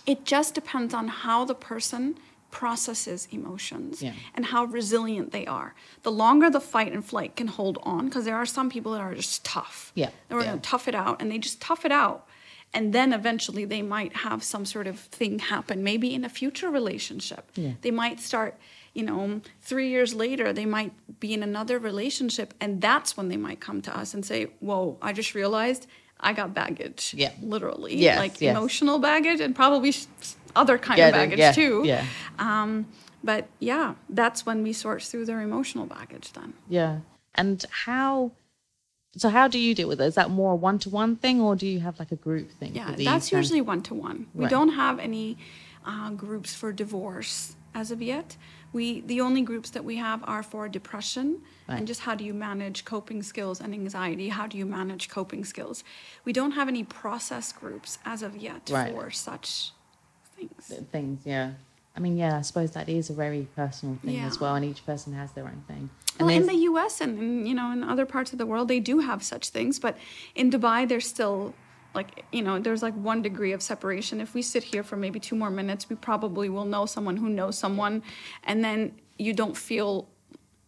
it 0.05 0.25
just 0.25 0.53
depends 0.53 0.93
on 0.93 1.07
how 1.07 1.45
the 1.45 1.55
person 1.55 2.17
processes 2.51 3.27
emotions 3.31 4.01
yeah. 4.01 4.13
and 4.33 4.45
how 4.45 4.65
resilient 4.65 5.31
they 5.31 5.45
are. 5.45 5.75
The 6.01 6.11
longer 6.11 6.49
the 6.49 6.59
fight 6.59 6.91
and 6.91 7.05
flight 7.05 7.35
can 7.35 7.47
hold 7.47 7.77
on, 7.83 8.05
because 8.05 8.25
there 8.25 8.35
are 8.35 8.45
some 8.45 8.69
people 8.69 8.93
that 8.93 9.01
are 9.01 9.13
just 9.13 9.45
tough. 9.45 9.91
Yeah. 9.93 10.09
They're 10.27 10.39
yeah. 10.39 10.45
going 10.45 10.59
to 10.59 10.69
tough 10.69 10.87
it 10.87 10.95
out 10.95 11.21
and 11.21 11.31
they 11.31 11.37
just 11.37 11.61
tough 11.61 11.85
it 11.85 11.91
out. 11.91 12.27
And 12.73 12.93
then 12.93 13.13
eventually 13.13 13.65
they 13.65 13.81
might 13.81 14.15
have 14.17 14.43
some 14.43 14.65
sort 14.65 14.87
of 14.87 14.99
thing 14.99 15.39
happen, 15.39 15.83
maybe 15.83 16.13
in 16.13 16.23
a 16.23 16.29
future 16.29 16.69
relationship. 16.69 17.49
Yeah. 17.55 17.73
They 17.81 17.91
might 17.91 18.19
start 18.19 18.57
you 18.93 19.03
know, 19.03 19.41
three 19.61 19.89
years 19.89 20.13
later, 20.13 20.51
they 20.53 20.65
might 20.65 20.91
be 21.19 21.33
in 21.33 21.43
another 21.43 21.79
relationship, 21.79 22.53
and 22.59 22.81
that's 22.81 23.15
when 23.15 23.29
they 23.29 23.37
might 23.37 23.59
come 23.59 23.81
to 23.83 23.97
us 23.97 24.13
and 24.13 24.25
say, 24.25 24.47
Whoa, 24.59 24.97
I 25.01 25.13
just 25.13 25.35
realized 25.35 25.87
I 26.19 26.33
got 26.33 26.53
baggage. 26.53 27.13
Yeah. 27.17 27.31
Literally. 27.41 27.95
Yes, 27.95 28.17
like 28.17 28.41
yes. 28.41 28.55
emotional 28.55 28.99
baggage 28.99 29.39
and 29.39 29.55
probably 29.55 29.93
other 30.55 30.77
kind 30.77 30.97
yeah, 30.97 31.07
of 31.07 31.13
baggage 31.13 31.39
yeah, 31.39 31.51
too. 31.51 31.83
Yeah. 31.85 32.05
Um, 32.37 32.87
but 33.23 33.47
yeah, 33.59 33.95
that's 34.09 34.45
when 34.45 34.63
we 34.63 34.73
sort 34.73 35.01
through 35.01 35.25
their 35.25 35.41
emotional 35.41 35.85
baggage 35.85 36.33
then. 36.33 36.53
Yeah. 36.67 36.99
And 37.35 37.63
how 37.69 38.31
so 39.17 39.29
how 39.29 39.47
do 39.47 39.57
you 39.57 39.73
deal 39.73 39.87
with 39.87 39.99
it? 40.01 40.05
Is 40.05 40.15
that 40.15 40.29
more 40.29 40.53
a 40.53 40.55
one 40.55 40.77
to 40.79 40.89
one 40.89 41.15
thing 41.15 41.41
or 41.41 41.55
do 41.55 41.65
you 41.65 41.79
have 41.79 41.99
like 41.99 42.11
a 42.11 42.15
group 42.15 42.51
thing? 42.51 42.75
Yeah, 42.75 42.93
that's 42.97 43.31
usually 43.31 43.61
one 43.61 43.81
to 43.83 43.93
one. 43.93 44.27
We 44.33 44.47
don't 44.47 44.69
have 44.69 44.99
any 44.99 45.37
uh, 45.85 46.11
groups 46.11 46.53
for 46.53 46.71
divorce 46.71 47.55
as 47.73 47.91
of 47.91 48.01
yet. 48.01 48.37
We 48.71 49.01
the 49.01 49.21
only 49.21 49.41
groups 49.41 49.69
that 49.71 49.83
we 49.83 49.95
have 49.97 50.23
are 50.23 50.43
for 50.43 50.67
depression 50.69 51.41
right. 51.67 51.77
and 51.77 51.87
just 51.87 52.01
how 52.01 52.15
do 52.15 52.23
you 52.23 52.33
manage 52.33 52.85
coping 52.85 53.23
skills 53.23 53.59
and 53.59 53.73
anxiety? 53.73 54.29
How 54.29 54.47
do 54.47 54.57
you 54.57 54.65
manage 54.65 55.09
coping 55.09 55.43
skills? 55.45 55.83
We 56.25 56.33
don't 56.33 56.51
have 56.51 56.67
any 56.67 56.83
process 56.83 57.51
groups 57.51 57.97
as 58.05 58.21
of 58.21 58.35
yet 58.37 58.69
right. 58.71 58.93
for 58.93 59.09
such 59.11 59.71
things. 60.35 60.73
Things, 60.91 61.21
yeah. 61.25 61.51
I 61.95 61.99
mean, 61.99 62.15
yeah, 62.15 62.37
I 62.37 62.41
suppose 62.41 62.71
that 62.71 62.87
is 62.87 63.09
a 63.09 63.13
very 63.13 63.47
personal 63.55 63.95
thing 63.95 64.15
yeah. 64.15 64.25
as 64.25 64.39
well, 64.39 64.55
and 64.55 64.63
each 64.63 64.85
person 64.85 65.13
has 65.13 65.31
their 65.33 65.45
own 65.45 65.63
thing. 65.67 65.89
And 66.17 66.27
well, 66.27 66.37
in 66.37 66.45
the 66.45 66.55
U.S. 66.55 67.01
and, 67.01 67.19
and 67.19 67.47
you 67.47 67.53
know 67.53 67.71
in 67.71 67.83
other 67.83 68.05
parts 68.05 68.31
of 68.31 68.37
the 68.37 68.45
world, 68.45 68.67
they 68.67 68.79
do 68.79 68.99
have 68.99 69.23
such 69.23 69.49
things, 69.49 69.79
but 69.79 69.97
in 70.35 70.49
Dubai, 70.49 70.87
there's 70.87 71.07
still 71.07 71.53
like 71.93 72.25
you 72.31 72.41
know 72.41 72.59
there's 72.59 72.83
like 72.83 72.93
one 72.95 73.21
degree 73.21 73.51
of 73.51 73.61
separation 73.61 74.21
if 74.21 74.33
we 74.33 74.41
sit 74.41 74.63
here 74.63 74.83
for 74.83 74.95
maybe 74.95 75.19
two 75.19 75.35
more 75.35 75.49
minutes 75.49 75.89
we 75.89 75.95
probably 75.95 76.49
will 76.49 76.65
know 76.65 76.85
someone 76.85 77.17
who 77.17 77.29
knows 77.29 77.57
someone 77.57 78.01
and 78.43 78.63
then 78.63 78.93
you 79.17 79.33
don't 79.33 79.57
feel 79.57 80.07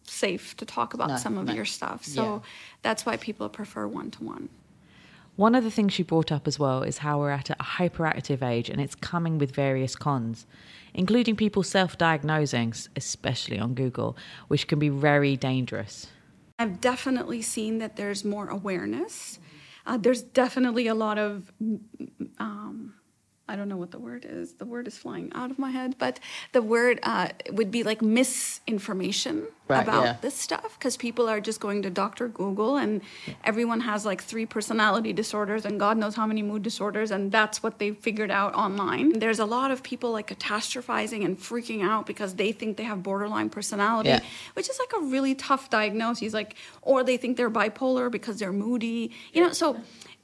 safe 0.04 0.56
to 0.56 0.64
talk 0.64 0.94
about 0.94 1.08
no, 1.08 1.16
some 1.16 1.38
of 1.38 1.46
no. 1.46 1.54
your 1.54 1.64
stuff 1.64 2.04
so 2.04 2.22
yeah. 2.22 2.38
that's 2.82 3.06
why 3.06 3.16
people 3.16 3.48
prefer 3.48 3.86
one-to-one 3.86 4.48
one 5.36 5.54
of 5.54 5.64
the 5.64 5.70
things 5.70 5.94
she 5.94 6.02
brought 6.02 6.30
up 6.30 6.46
as 6.46 6.58
well 6.58 6.82
is 6.82 6.98
how 6.98 7.18
we're 7.18 7.30
at 7.30 7.48
a 7.48 7.54
hyperactive 7.54 8.42
age 8.42 8.68
and 8.68 8.80
it's 8.80 8.94
coming 8.94 9.38
with 9.38 9.54
various 9.54 9.94
cons 9.94 10.46
including 10.92 11.36
people 11.36 11.62
self-diagnosing 11.62 12.74
especially 12.96 13.58
on 13.58 13.74
google 13.74 14.16
which 14.48 14.66
can 14.66 14.78
be 14.78 14.88
very 14.88 15.36
dangerous 15.36 16.08
i've 16.58 16.80
definitely 16.80 17.40
seen 17.40 17.78
that 17.78 17.94
there's 17.96 18.24
more 18.24 18.48
awareness 18.48 19.38
uh, 19.86 19.96
there's 19.96 20.22
definitely 20.22 20.86
a 20.86 20.94
lot 20.94 21.18
of 21.18 21.52
um, 22.38 22.94
I 23.52 23.56
don't 23.56 23.68
know 23.68 23.76
what 23.76 23.90
the 23.90 23.98
word 23.98 24.24
is. 24.26 24.54
The 24.54 24.64
word 24.64 24.86
is 24.88 24.96
flying 24.96 25.30
out 25.34 25.50
of 25.50 25.58
my 25.58 25.70
head, 25.70 25.96
but 25.98 26.18
the 26.52 26.62
word 26.62 27.00
uh, 27.02 27.28
would 27.50 27.70
be 27.70 27.82
like 27.82 28.00
misinformation 28.00 29.46
Right, 29.68 29.82
about 29.84 30.04
yeah. 30.04 30.16
this 30.20 30.34
stuff 30.34 30.76
because 30.78 30.96
people 30.96 31.28
are 31.28 31.40
just 31.40 31.60
going 31.60 31.82
to 31.82 31.88
Dr. 31.90 32.28
Google 32.28 32.76
and 32.76 33.00
everyone 33.44 33.80
has 33.80 34.04
like 34.04 34.20
three 34.22 34.44
personality 34.44 35.12
disorders 35.12 35.64
and 35.64 35.78
God 35.78 35.96
knows 35.96 36.14
how 36.14 36.26
many 36.26 36.42
mood 36.42 36.62
disorders, 36.62 37.10
and 37.10 37.30
that's 37.30 37.62
what 37.62 37.78
they 37.78 37.92
figured 37.92 38.30
out 38.30 38.54
online. 38.54 39.18
There's 39.18 39.38
a 39.38 39.44
lot 39.46 39.70
of 39.70 39.82
people 39.82 40.10
like 40.12 40.26
catastrophizing 40.28 41.24
and 41.24 41.38
freaking 41.38 41.82
out 41.82 42.06
because 42.06 42.34
they 42.34 42.52
think 42.52 42.76
they 42.76 42.82
have 42.84 43.02
borderline 43.02 43.50
personality, 43.50 44.08
Yeah. 44.10 44.20
which 44.54 44.68
is 44.68 44.78
like 44.78 44.92
a 45.00 45.04
really 45.06 45.34
tough 45.34 45.70
diagnosis. 45.70 46.34
Like, 46.34 46.56
or 46.82 47.04
they 47.04 47.16
think 47.16 47.36
they're 47.36 47.50
bipolar 47.50 48.10
because 48.10 48.38
they're 48.40 48.52
moody, 48.52 49.12
you 49.32 49.42
know. 49.42 49.52
So, 49.52 49.76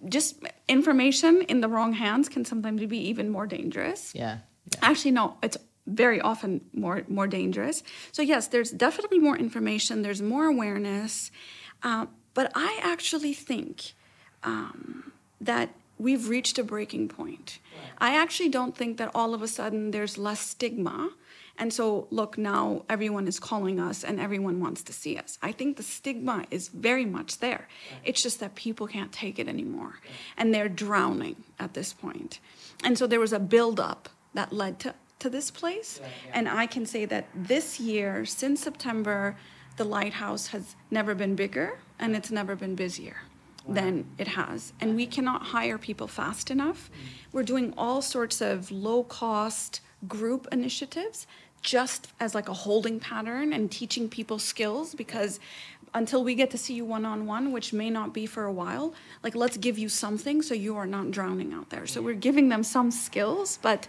just 0.06 0.42
information 0.68 1.42
in 1.42 1.60
the 1.60 1.68
wrong 1.68 1.92
hands 1.92 2.28
can 2.28 2.44
sometimes 2.44 2.84
be 2.86 2.98
even 2.98 3.30
more 3.30 3.46
dangerous. 3.46 4.14
Yeah. 4.14 4.38
Actually, 4.82 5.12
no, 5.12 5.36
it's 5.42 5.56
very 5.86 6.20
often 6.20 6.60
more 6.72 7.04
more 7.08 7.26
dangerous. 7.26 7.82
So 8.12 8.22
yes, 8.22 8.48
there's 8.48 8.70
definitely 8.70 9.18
more 9.18 9.36
information. 9.36 10.02
There's 10.02 10.22
more 10.22 10.44
awareness, 10.46 11.30
uh, 11.82 12.06
but 12.34 12.52
I 12.54 12.78
actually 12.82 13.32
think 13.32 13.94
um, 14.42 15.12
that 15.40 15.70
we've 15.98 16.28
reached 16.28 16.58
a 16.58 16.64
breaking 16.64 17.08
point. 17.08 17.58
I 17.98 18.16
actually 18.16 18.48
don't 18.48 18.76
think 18.76 18.96
that 18.98 19.10
all 19.14 19.34
of 19.34 19.42
a 19.42 19.48
sudden 19.48 19.90
there's 19.90 20.16
less 20.16 20.40
stigma. 20.40 21.10
And 21.60 21.72
so, 21.72 22.06
look, 22.10 22.38
now 22.38 22.84
everyone 22.88 23.26
is 23.26 23.40
calling 23.40 23.80
us 23.80 24.04
and 24.04 24.20
everyone 24.20 24.60
wants 24.60 24.82
to 24.84 24.92
see 24.92 25.16
us. 25.16 25.38
I 25.42 25.50
think 25.50 25.76
the 25.76 25.82
stigma 25.82 26.44
is 26.52 26.68
very 26.68 27.04
much 27.04 27.38
there. 27.38 27.66
It's 28.04 28.22
just 28.22 28.38
that 28.38 28.54
people 28.54 28.86
can't 28.86 29.10
take 29.10 29.40
it 29.40 29.48
anymore. 29.48 29.98
And 30.36 30.54
they're 30.54 30.68
drowning 30.68 31.42
at 31.58 31.74
this 31.74 31.92
point. 31.92 32.38
And 32.84 32.96
so 32.96 33.08
there 33.08 33.18
was 33.18 33.32
a 33.32 33.40
buildup 33.40 34.08
that 34.34 34.52
led 34.52 34.78
to, 34.80 34.94
to 35.18 35.28
this 35.28 35.50
place. 35.50 36.00
And 36.32 36.48
I 36.48 36.66
can 36.66 36.86
say 36.86 37.04
that 37.06 37.26
this 37.34 37.80
year, 37.80 38.24
since 38.24 38.62
September, 38.62 39.36
the 39.76 39.84
lighthouse 39.84 40.48
has 40.48 40.76
never 40.92 41.14
been 41.16 41.34
bigger 41.34 41.80
and 41.98 42.14
it's 42.14 42.30
never 42.30 42.54
been 42.54 42.76
busier 42.76 43.16
than 43.68 44.06
it 44.16 44.28
has. 44.28 44.72
And 44.80 44.96
we 44.96 45.06
cannot 45.06 45.42
hire 45.42 45.78
people 45.78 46.08
fast 46.08 46.50
enough. 46.50 46.90
Mm. 46.90 47.32
We're 47.32 47.42
doing 47.42 47.74
all 47.76 48.00
sorts 48.00 48.40
of 48.40 48.70
low 48.70 49.04
cost 49.04 49.80
group 50.06 50.48
initiatives 50.50 51.26
just 51.60 52.08
as 52.20 52.34
like 52.34 52.48
a 52.48 52.54
holding 52.54 53.00
pattern 53.00 53.52
and 53.52 53.70
teaching 53.70 54.08
people 54.08 54.38
skills 54.38 54.94
because 54.94 55.40
until 55.94 56.22
we 56.22 56.34
get 56.34 56.50
to 56.50 56.58
see 56.58 56.74
you 56.74 56.84
one 56.84 57.04
on 57.04 57.26
one, 57.26 57.52
which 57.52 57.72
may 57.72 57.90
not 57.90 58.12
be 58.12 58.26
for 58.26 58.44
a 58.44 58.52
while, 58.52 58.94
like 59.22 59.34
let's 59.34 59.56
give 59.56 59.78
you 59.78 59.88
something 59.88 60.42
so 60.42 60.54
you 60.54 60.76
are 60.76 60.86
not 60.86 61.10
drowning 61.10 61.52
out 61.52 61.70
there. 61.70 61.86
So 61.86 62.02
we're 62.02 62.14
giving 62.14 62.48
them 62.48 62.62
some 62.62 62.90
skills, 62.90 63.58
but 63.62 63.88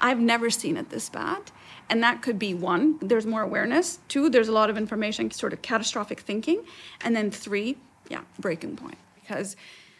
I've 0.00 0.20
never 0.20 0.50
seen 0.50 0.76
it 0.76 0.90
this 0.90 1.08
bad. 1.08 1.50
And 1.88 2.02
that 2.04 2.22
could 2.22 2.38
be 2.38 2.54
one, 2.54 2.98
there's 3.00 3.26
more 3.26 3.42
awareness. 3.42 3.98
Two, 4.08 4.30
there's 4.30 4.48
a 4.48 4.52
lot 4.52 4.70
of 4.70 4.78
information, 4.78 5.30
sort 5.32 5.52
of 5.52 5.60
catastrophic 5.60 6.20
thinking. 6.20 6.64
And 7.00 7.16
then 7.16 7.32
three, 7.32 7.76
yeah, 8.08 8.22
breaking 8.38 8.76
point. 8.76 8.98
Because 9.30 9.54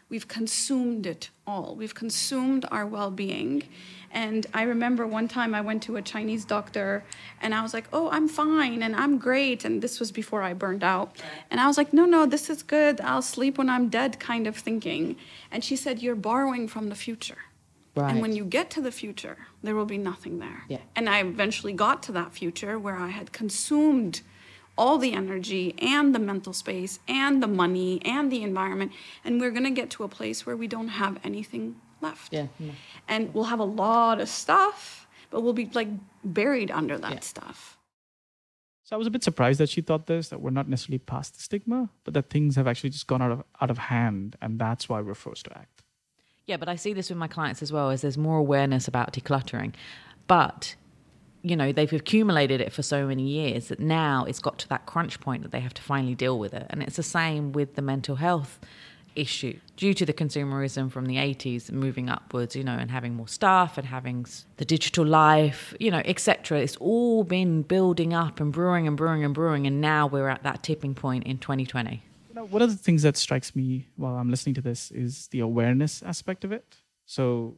we've 0.08 0.26
consumed 0.26 1.06
it 1.06 1.30
all. 1.46 1.76
We've 1.76 1.94
consumed 1.94 2.66
our 2.72 2.84
well 2.84 3.12
being. 3.12 3.62
And 4.10 4.44
I 4.52 4.62
remember 4.62 5.06
one 5.06 5.28
time 5.28 5.54
I 5.54 5.60
went 5.60 5.84
to 5.84 5.96
a 5.96 6.02
Chinese 6.02 6.44
doctor 6.44 7.04
and 7.40 7.54
I 7.54 7.62
was 7.62 7.72
like, 7.72 7.84
oh, 7.92 8.10
I'm 8.10 8.26
fine 8.26 8.82
and 8.82 8.96
I'm 8.96 9.18
great. 9.18 9.64
And 9.64 9.80
this 9.80 10.00
was 10.00 10.10
before 10.10 10.42
I 10.42 10.52
burned 10.52 10.82
out. 10.82 11.22
And 11.48 11.60
I 11.60 11.68
was 11.68 11.78
like, 11.78 11.92
no, 11.92 12.06
no, 12.06 12.26
this 12.26 12.50
is 12.50 12.64
good. 12.64 13.00
I'll 13.00 13.22
sleep 13.22 13.56
when 13.56 13.70
I'm 13.70 13.88
dead, 13.88 14.18
kind 14.18 14.48
of 14.48 14.56
thinking. 14.56 15.14
And 15.52 15.62
she 15.62 15.76
said, 15.76 16.02
you're 16.02 16.16
borrowing 16.16 16.66
from 16.66 16.88
the 16.88 16.96
future. 16.96 17.38
Right. 17.94 18.10
And 18.10 18.20
when 18.20 18.34
you 18.34 18.44
get 18.44 18.68
to 18.70 18.80
the 18.80 18.90
future, 18.90 19.36
there 19.62 19.76
will 19.76 19.86
be 19.86 19.98
nothing 19.98 20.40
there. 20.40 20.64
Yeah. 20.68 20.78
And 20.96 21.08
I 21.08 21.20
eventually 21.20 21.72
got 21.72 22.02
to 22.04 22.12
that 22.12 22.32
future 22.32 22.80
where 22.80 22.96
I 22.96 23.10
had 23.10 23.30
consumed 23.30 24.22
all 24.82 24.96
the 25.06 25.12
energy 25.22 25.64
and 25.94 26.14
the 26.14 26.18
mental 26.30 26.54
space 26.64 26.94
and 27.06 27.42
the 27.44 27.46
money 27.62 28.00
and 28.04 28.24
the 28.34 28.42
environment. 28.50 28.90
And 29.24 29.40
we're 29.40 29.54
going 29.58 29.68
to 29.72 29.76
get 29.80 29.88
to 29.96 30.04
a 30.04 30.08
place 30.08 30.38
where 30.46 30.56
we 30.62 30.66
don't 30.74 30.88
have 31.02 31.14
anything 31.30 31.64
left. 32.00 32.32
Yeah, 32.32 32.46
yeah. 32.58 32.72
And 33.06 33.32
we'll 33.34 33.50
have 33.54 33.60
a 33.68 33.70
lot 33.84 34.20
of 34.20 34.28
stuff, 34.44 35.06
but 35.30 35.42
we'll 35.42 35.52
be 35.64 35.68
like 35.80 35.88
buried 36.24 36.70
under 36.70 36.96
that 36.98 37.12
Yeah. 37.12 37.20
stuff. 37.34 37.76
So 38.84 38.96
I 38.96 38.98
was 38.98 39.06
a 39.06 39.10
bit 39.16 39.22
surprised 39.22 39.60
that 39.60 39.68
she 39.68 39.82
thought 39.82 40.06
this, 40.06 40.30
that 40.30 40.40
we're 40.40 40.50
not 40.60 40.68
necessarily 40.68 40.98
past 40.98 41.34
the 41.36 41.40
stigma, 41.48 41.90
but 42.04 42.12
that 42.14 42.28
things 42.28 42.56
have 42.56 42.66
actually 42.66 42.90
just 42.90 43.06
gone 43.06 43.22
out 43.22 43.30
of 43.30 43.40
out 43.60 43.70
of 43.70 43.78
hand, 43.78 44.36
and 44.42 44.58
that's 44.58 44.88
why 44.88 45.00
we're 45.00 45.14
forced 45.26 45.44
to 45.44 45.52
act. 45.56 45.82
Yeah, 46.46 46.56
but 46.56 46.68
I 46.68 46.76
see 46.76 46.92
this 46.92 47.08
with 47.10 47.18
my 47.18 47.28
clients 47.28 47.62
as 47.62 47.70
well 47.70 47.90
as 47.90 48.00
there's 48.02 48.18
more 48.18 48.38
awareness 48.38 48.88
about 48.88 49.12
decluttering. 49.12 49.74
But 50.26 50.74
you 51.42 51.56
know, 51.56 51.72
they've 51.72 51.92
accumulated 51.92 52.60
it 52.60 52.72
for 52.72 52.82
so 52.82 53.06
many 53.06 53.22
years 53.22 53.68
that 53.68 53.80
now 53.80 54.24
it's 54.24 54.40
got 54.40 54.58
to 54.58 54.68
that 54.68 54.86
crunch 54.86 55.20
point 55.20 55.42
that 55.42 55.52
they 55.52 55.60
have 55.60 55.74
to 55.74 55.82
finally 55.82 56.14
deal 56.14 56.38
with 56.38 56.52
it. 56.52 56.66
And 56.70 56.82
it's 56.82 56.96
the 56.96 57.02
same 57.02 57.52
with 57.52 57.74
the 57.74 57.82
mental 57.82 58.16
health 58.16 58.58
issue 59.16 59.58
due 59.76 59.92
to 59.94 60.06
the 60.06 60.12
consumerism 60.12 60.90
from 60.90 61.06
the 61.06 61.16
80s 61.16 61.70
moving 61.70 62.08
upwards, 62.08 62.54
you 62.54 62.62
know, 62.62 62.76
and 62.76 62.90
having 62.90 63.14
more 63.14 63.28
staff 63.28 63.78
and 63.78 63.86
having 63.86 64.26
the 64.56 64.64
digital 64.64 65.04
life, 65.04 65.74
you 65.80 65.90
know, 65.90 66.02
etc. 66.04 66.60
It's 66.60 66.76
all 66.76 67.24
been 67.24 67.62
building 67.62 68.14
up 68.14 68.40
and 68.40 68.52
brewing 68.52 68.86
and 68.86 68.96
brewing 68.96 69.24
and 69.24 69.34
brewing 69.34 69.66
and 69.66 69.80
now 69.80 70.06
we're 70.06 70.28
at 70.28 70.42
that 70.42 70.62
tipping 70.62 70.94
point 70.94 71.24
in 71.24 71.38
2020. 71.38 72.02
You 72.34 72.44
one 72.44 72.62
of 72.62 72.70
the 72.70 72.76
things 72.76 73.02
that 73.02 73.16
strikes 73.16 73.56
me 73.56 73.88
while 73.96 74.14
I'm 74.14 74.30
listening 74.30 74.54
to 74.56 74.60
this 74.60 74.90
is 74.90 75.26
the 75.28 75.40
awareness 75.40 76.02
aspect 76.02 76.44
of 76.44 76.52
it. 76.52 76.76
So 77.06 77.56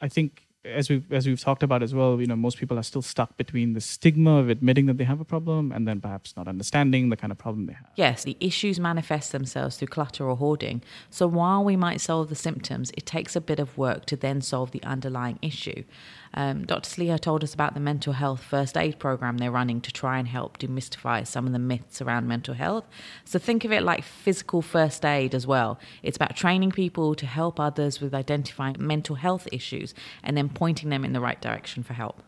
I 0.00 0.08
think 0.08 0.46
as 0.64 0.88
we've 0.88 1.10
as 1.12 1.26
we've 1.26 1.40
talked 1.40 1.62
about 1.62 1.82
as 1.82 1.94
well, 1.94 2.20
you 2.20 2.26
know, 2.26 2.36
most 2.36 2.58
people 2.58 2.78
are 2.78 2.84
still 2.84 3.02
stuck 3.02 3.36
between 3.36 3.72
the 3.72 3.80
stigma 3.80 4.38
of 4.38 4.48
admitting 4.48 4.86
that 4.86 4.96
they 4.96 5.04
have 5.04 5.20
a 5.20 5.24
problem 5.24 5.72
and 5.72 5.88
then 5.88 6.00
perhaps 6.00 6.36
not 6.36 6.46
understanding 6.46 7.08
the 7.08 7.16
kind 7.16 7.32
of 7.32 7.38
problem 7.38 7.66
they 7.66 7.72
have. 7.72 7.86
Yes, 7.96 8.24
the 8.24 8.36
issues 8.38 8.78
manifest 8.78 9.32
themselves 9.32 9.76
through 9.76 9.88
clutter 9.88 10.28
or 10.28 10.36
hoarding. 10.36 10.82
So 11.10 11.26
while 11.26 11.64
we 11.64 11.76
might 11.76 12.00
solve 12.00 12.28
the 12.28 12.34
symptoms, 12.34 12.92
it 12.96 13.06
takes 13.06 13.34
a 13.34 13.40
bit 13.40 13.58
of 13.58 13.76
work 13.76 14.06
to 14.06 14.16
then 14.16 14.40
solve 14.40 14.70
the 14.70 14.82
underlying 14.84 15.38
issue. 15.42 15.82
Um, 16.34 16.64
Dr. 16.64 16.88
Saliha 16.88 17.20
told 17.20 17.44
us 17.44 17.52
about 17.52 17.74
the 17.74 17.80
mental 17.80 18.14
health 18.14 18.42
first 18.42 18.76
aid 18.76 18.98
program 18.98 19.38
they're 19.38 19.50
running 19.50 19.80
to 19.82 19.92
try 19.92 20.18
and 20.18 20.28
help 20.28 20.58
demystify 20.58 21.26
some 21.26 21.46
of 21.46 21.52
the 21.52 21.58
myths 21.58 22.00
around 22.00 22.26
mental 22.26 22.54
health. 22.54 22.84
So 23.24 23.38
think 23.38 23.64
of 23.64 23.72
it 23.72 23.82
like 23.82 24.02
physical 24.02 24.62
first 24.62 25.04
aid 25.04 25.34
as 25.34 25.46
well. 25.46 25.78
It's 26.02 26.16
about 26.16 26.34
training 26.36 26.72
people 26.72 27.14
to 27.14 27.26
help 27.26 27.60
others 27.60 28.00
with 28.00 28.14
identifying 28.14 28.76
mental 28.78 29.16
health 29.16 29.46
issues 29.52 29.94
and 30.22 30.36
then 30.36 30.48
pointing 30.48 30.88
them 30.88 31.04
in 31.04 31.12
the 31.12 31.20
right 31.20 31.40
direction 31.40 31.82
for 31.82 31.92
help. 31.92 32.22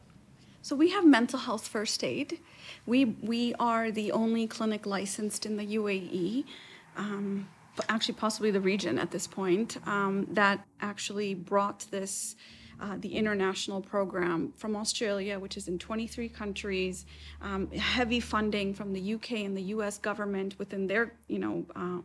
So 0.65 0.75
we 0.75 0.91
have 0.91 1.05
mental 1.05 1.39
health 1.39 1.69
first 1.69 2.03
aid. 2.03 2.39
We 2.87 3.05
we 3.05 3.55
are 3.59 3.91
the 3.91 4.13
only 4.13 4.47
clinic 4.47 4.87
licensed 4.87 5.45
in 5.45 5.59
the 5.59 5.77
UAE, 5.77 6.45
um, 6.97 7.49
actually 7.91 8.15
possibly 8.15 8.51
the 8.51 8.63
region 8.63 8.99
at 8.99 9.11
this 9.11 9.27
point 9.27 9.77
um, 9.87 10.27
that 10.31 10.65
actually 10.81 11.35
brought 11.35 11.81
this. 11.91 12.35
Uh, 12.81 12.97
the 12.99 13.15
international 13.15 13.81
program 13.81 14.53
from 14.57 14.75
Australia, 14.77 15.39
which 15.39 15.57
is 15.57 15.69
in 15.69 15.79
23 15.79 16.29
countries, 16.29 17.07
um, 17.41 17.71
heavy 17.71 18.21
funding 18.21 18.75
from 18.75 18.93
the 18.93 19.15
UK 19.15 19.33
and 19.45 19.57
the 19.57 19.63
US 19.75 19.99
government 19.99 20.59
within 20.59 20.87
their, 20.87 21.13
you 21.29 21.39
know, 21.39 21.65
uh, 21.77 22.01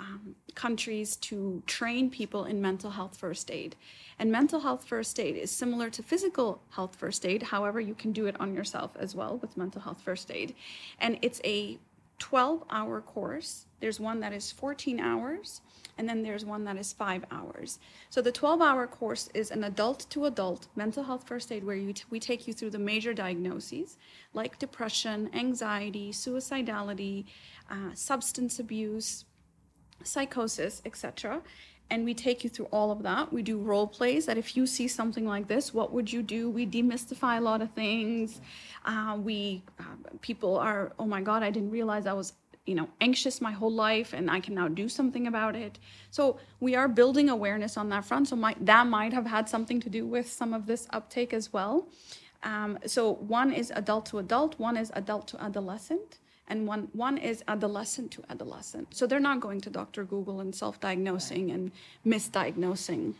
um, 0.00 0.34
countries 0.54 1.16
to 1.16 1.62
train 1.66 2.10
people 2.10 2.44
in 2.44 2.60
mental 2.60 2.90
health 2.90 3.16
first 3.16 3.50
aid. 3.50 3.76
And 4.18 4.30
mental 4.30 4.60
health 4.60 4.84
first 4.84 5.18
aid 5.20 5.36
is 5.36 5.50
similar 5.50 5.90
to 5.90 6.02
physical 6.02 6.62
health 6.70 6.96
first 6.96 7.24
aid. 7.26 7.42
However, 7.44 7.80
you 7.80 7.94
can 7.94 8.12
do 8.12 8.26
it 8.26 8.36
on 8.40 8.54
yourself 8.54 8.92
as 8.98 9.14
well 9.14 9.38
with 9.38 9.56
mental 9.56 9.80
health 9.80 10.00
first 10.00 10.30
aid. 10.30 10.54
And 11.00 11.18
it's 11.22 11.40
a 11.44 11.78
12 12.18 12.64
hour 12.70 13.00
course. 13.00 13.66
There's 13.80 14.00
one 14.00 14.20
that 14.20 14.32
is 14.32 14.50
14 14.50 14.98
hours, 14.98 15.60
and 15.98 16.08
then 16.08 16.22
there's 16.22 16.44
one 16.44 16.64
that 16.64 16.76
is 16.76 16.92
five 16.92 17.24
hours. 17.30 17.78
So 18.08 18.22
the 18.22 18.32
12 18.32 18.62
hour 18.62 18.86
course 18.86 19.28
is 19.34 19.50
an 19.50 19.64
adult 19.64 20.06
to 20.10 20.24
adult 20.24 20.68
mental 20.76 21.02
health 21.02 21.24
first 21.26 21.52
aid 21.52 21.64
where 21.64 21.76
you 21.76 21.92
we 22.08 22.20
take 22.20 22.46
you 22.46 22.54
through 22.54 22.70
the 22.70 22.78
major 22.78 23.12
diagnoses 23.12 23.98
like 24.32 24.58
depression, 24.58 25.28
anxiety, 25.34 26.12
suicidality, 26.12 27.24
uh, 27.70 27.92
substance 27.94 28.58
abuse, 28.58 29.24
psychosis, 30.04 30.80
etc. 30.86 31.42
And 31.90 32.04
we 32.04 32.12
take 32.14 32.44
you 32.44 32.50
through 32.50 32.66
all 32.66 32.90
of 32.90 33.02
that. 33.02 33.32
We 33.32 33.42
do 33.42 33.58
role 33.58 33.86
plays 33.86 34.26
that 34.26 34.36
if 34.36 34.56
you 34.56 34.66
see 34.66 34.88
something 34.88 35.26
like 35.26 35.48
this, 35.48 35.72
what 35.72 35.92
would 35.92 36.12
you 36.12 36.22
do? 36.22 36.50
We 36.50 36.66
demystify 36.66 37.38
a 37.38 37.40
lot 37.40 37.62
of 37.62 37.70
things. 37.72 38.40
Uh, 38.84 39.16
we 39.18 39.62
uh, 39.80 39.84
people 40.20 40.58
are, 40.58 40.92
oh 40.98 41.06
my 41.06 41.22
God, 41.22 41.42
I 41.42 41.50
didn't 41.50 41.70
realize 41.70 42.06
I 42.06 42.12
was 42.12 42.34
you 42.68 42.74
know 42.74 42.88
anxious 43.00 43.40
my 43.40 43.50
whole 43.50 43.72
life 43.72 44.12
and 44.12 44.30
i 44.30 44.38
can 44.38 44.54
now 44.54 44.68
do 44.68 44.88
something 44.88 45.26
about 45.26 45.56
it. 45.56 45.78
So 46.10 46.38
we 46.60 46.74
are 46.74 46.88
building 46.88 47.28
awareness 47.28 47.76
on 47.76 47.88
that 47.90 48.04
front. 48.04 48.28
So 48.28 48.36
might, 48.36 48.64
that 48.64 48.86
might 48.86 49.12
have 49.12 49.26
had 49.26 49.48
something 49.48 49.80
to 49.80 49.90
do 49.90 50.06
with 50.06 50.30
some 50.30 50.54
of 50.54 50.66
this 50.66 50.86
uptake 50.90 51.32
as 51.32 51.52
well. 51.52 51.86
Um, 52.42 52.78
so 52.86 53.14
one 53.14 53.52
is 53.52 53.72
adult 53.74 54.06
to 54.06 54.18
adult 54.18 54.58
one 54.58 54.76
is 54.76 54.90
adult 54.94 55.26
to 55.28 55.42
adolescent 55.42 56.18
and 56.46 56.66
one 56.66 56.88
one 56.92 57.18
is 57.18 57.42
adolescent 57.48 58.10
to 58.12 58.22
adolescent. 58.30 58.94
So 58.94 59.06
they're 59.06 59.28
not 59.30 59.40
going 59.40 59.60
to 59.62 59.70
dr 59.70 60.04
google 60.04 60.40
and 60.40 60.54
self-diagnosing 60.54 61.50
and 61.50 61.72
misdiagnosing. 62.06 63.14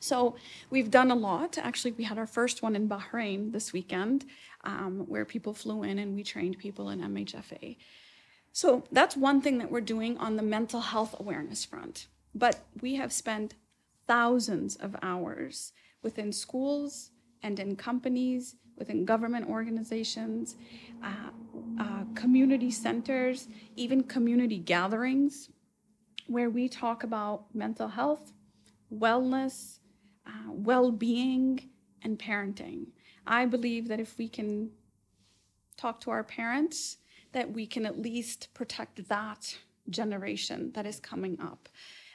So 0.00 0.34
we've 0.68 0.90
done 0.90 1.12
a 1.12 1.14
lot. 1.14 1.58
Actually, 1.58 1.92
we 1.92 2.02
had 2.02 2.18
our 2.18 2.26
first 2.26 2.60
one 2.60 2.74
in 2.74 2.88
Bahrain 2.88 3.52
this 3.52 3.72
weekend, 3.72 4.24
um, 4.64 5.04
where 5.06 5.24
people 5.24 5.54
flew 5.54 5.84
in 5.84 6.00
and 6.00 6.16
we 6.16 6.24
trained 6.24 6.58
people 6.58 6.90
in 6.90 6.98
MHFA. 7.00 7.76
So 8.52 8.84
that's 8.92 9.16
one 9.16 9.40
thing 9.40 9.58
that 9.58 9.70
we're 9.70 9.80
doing 9.80 10.18
on 10.18 10.36
the 10.36 10.42
mental 10.42 10.80
health 10.80 11.14
awareness 11.18 11.64
front. 11.64 12.06
But 12.34 12.60
we 12.80 12.96
have 12.96 13.12
spent 13.12 13.54
thousands 14.06 14.76
of 14.76 14.96
hours 15.02 15.72
within 16.02 16.32
schools 16.32 17.10
and 17.42 17.58
in 17.58 17.76
companies, 17.76 18.56
within 18.76 19.04
government 19.04 19.48
organizations, 19.48 20.56
uh, 21.02 21.30
uh, 21.78 22.04
community 22.14 22.70
centers, 22.70 23.48
even 23.76 24.02
community 24.02 24.58
gatherings, 24.58 25.50
where 26.26 26.50
we 26.50 26.68
talk 26.68 27.04
about 27.04 27.44
mental 27.54 27.88
health, 27.88 28.32
wellness, 28.94 29.78
uh, 30.26 30.50
well 30.50 30.90
being, 30.90 31.70
and 32.02 32.18
parenting. 32.18 32.86
I 33.26 33.46
believe 33.46 33.88
that 33.88 34.00
if 34.00 34.18
we 34.18 34.28
can 34.28 34.70
talk 35.76 36.00
to 36.00 36.10
our 36.10 36.24
parents, 36.24 36.98
that 37.32 37.52
we 37.52 37.66
can 37.66 37.86
at 37.86 38.00
least 38.00 38.48
protect 38.54 39.08
that 39.08 39.56
generation 39.90 40.70
that 40.74 40.86
is 40.86 41.00
coming 41.00 41.38
up. 41.40 41.68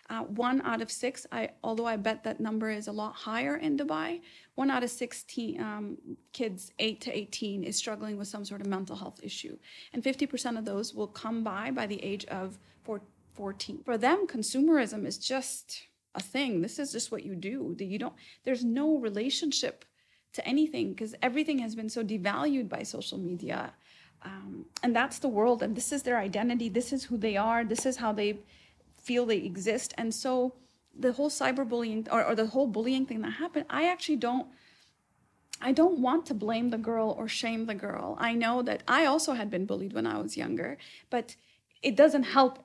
Uh, 0.09 0.21
one 0.23 0.61
out 0.61 0.81
of 0.81 0.89
six, 0.89 1.27
I, 1.33 1.49
although 1.63 1.85
I 1.85 1.97
bet 1.97 2.23
that 2.23 2.39
number 2.39 2.69
is 2.69 2.87
a 2.87 2.93
lot 2.93 3.13
higher 3.13 3.57
in 3.57 3.77
Dubai, 3.77 4.21
one 4.55 4.71
out 4.71 4.83
of 4.83 4.89
16 4.89 5.59
um, 5.59 5.97
kids, 6.31 6.71
8 6.79 7.01
to 7.01 7.17
18, 7.17 7.63
is 7.65 7.75
struggling 7.75 8.17
with 8.17 8.29
some 8.29 8.45
sort 8.45 8.61
of 8.61 8.67
mental 8.67 8.95
health 8.95 9.19
issue. 9.21 9.57
And 9.91 10.01
50% 10.01 10.57
of 10.57 10.63
those 10.63 10.93
will 10.93 11.07
come 11.07 11.43
by 11.43 11.71
by 11.71 11.87
the 11.87 12.01
age 12.01 12.25
of 12.25 12.57
14. 13.37 13.83
For 13.83 13.97
them, 13.97 14.25
consumerism 14.27 15.05
is 15.05 15.17
just 15.17 15.83
a 16.15 16.21
thing. 16.21 16.61
This 16.61 16.79
is 16.79 16.91
just 16.91 17.11
what 17.11 17.23
you 17.23 17.35
do. 17.35 17.75
You 17.77 17.99
don't, 17.99 18.15
there's 18.43 18.63
no 18.63 18.97
relationship 18.97 19.85
to 20.33 20.47
anything 20.47 20.89
because 20.89 21.15
everything 21.21 21.59
has 21.59 21.75
been 21.75 21.89
so 21.89 22.03
devalued 22.03 22.67
by 22.67 22.83
social 22.83 23.17
media. 23.17 23.73
Um, 24.23 24.65
and 24.83 24.95
that's 24.95 25.19
the 25.19 25.27
world, 25.27 25.63
and 25.63 25.75
this 25.75 25.91
is 25.91 26.03
their 26.03 26.17
identity. 26.17 26.69
This 26.69 26.91
is 26.91 27.05
who 27.05 27.17
they 27.17 27.37
are. 27.37 27.63
This 27.63 27.85
is 27.85 27.97
how 27.97 28.11
they 28.11 28.39
feel 29.01 29.25
they 29.25 29.37
exist. 29.37 29.93
And 29.97 30.13
so 30.13 30.53
the 30.97 31.13
whole 31.13 31.29
cyberbullying 31.29 32.07
or, 32.11 32.23
or 32.23 32.35
the 32.35 32.47
whole 32.47 32.67
bullying 32.67 33.05
thing 33.05 33.21
that 33.21 33.31
happened, 33.31 33.65
I 33.69 33.87
actually 33.87 34.17
don't 34.17 34.47
I 35.59 35.71
don't 35.71 35.99
want 35.99 36.27
to 36.27 36.35
blame 36.35 36.69
the 36.69 36.77
girl 36.77 37.15
or 37.17 37.27
shame 37.27 37.65
the 37.65 37.73
girl. 37.73 38.15
I 38.19 38.33
know 38.33 38.61
that 38.61 38.83
I 38.87 39.05
also 39.05 39.33
had 39.33 39.49
been 39.49 39.65
bullied 39.65 39.93
when 39.93 40.05
I 40.05 40.19
was 40.19 40.37
younger, 40.37 40.77
but 41.09 41.35
it 41.81 41.95
doesn't 41.95 42.23
help 42.23 42.59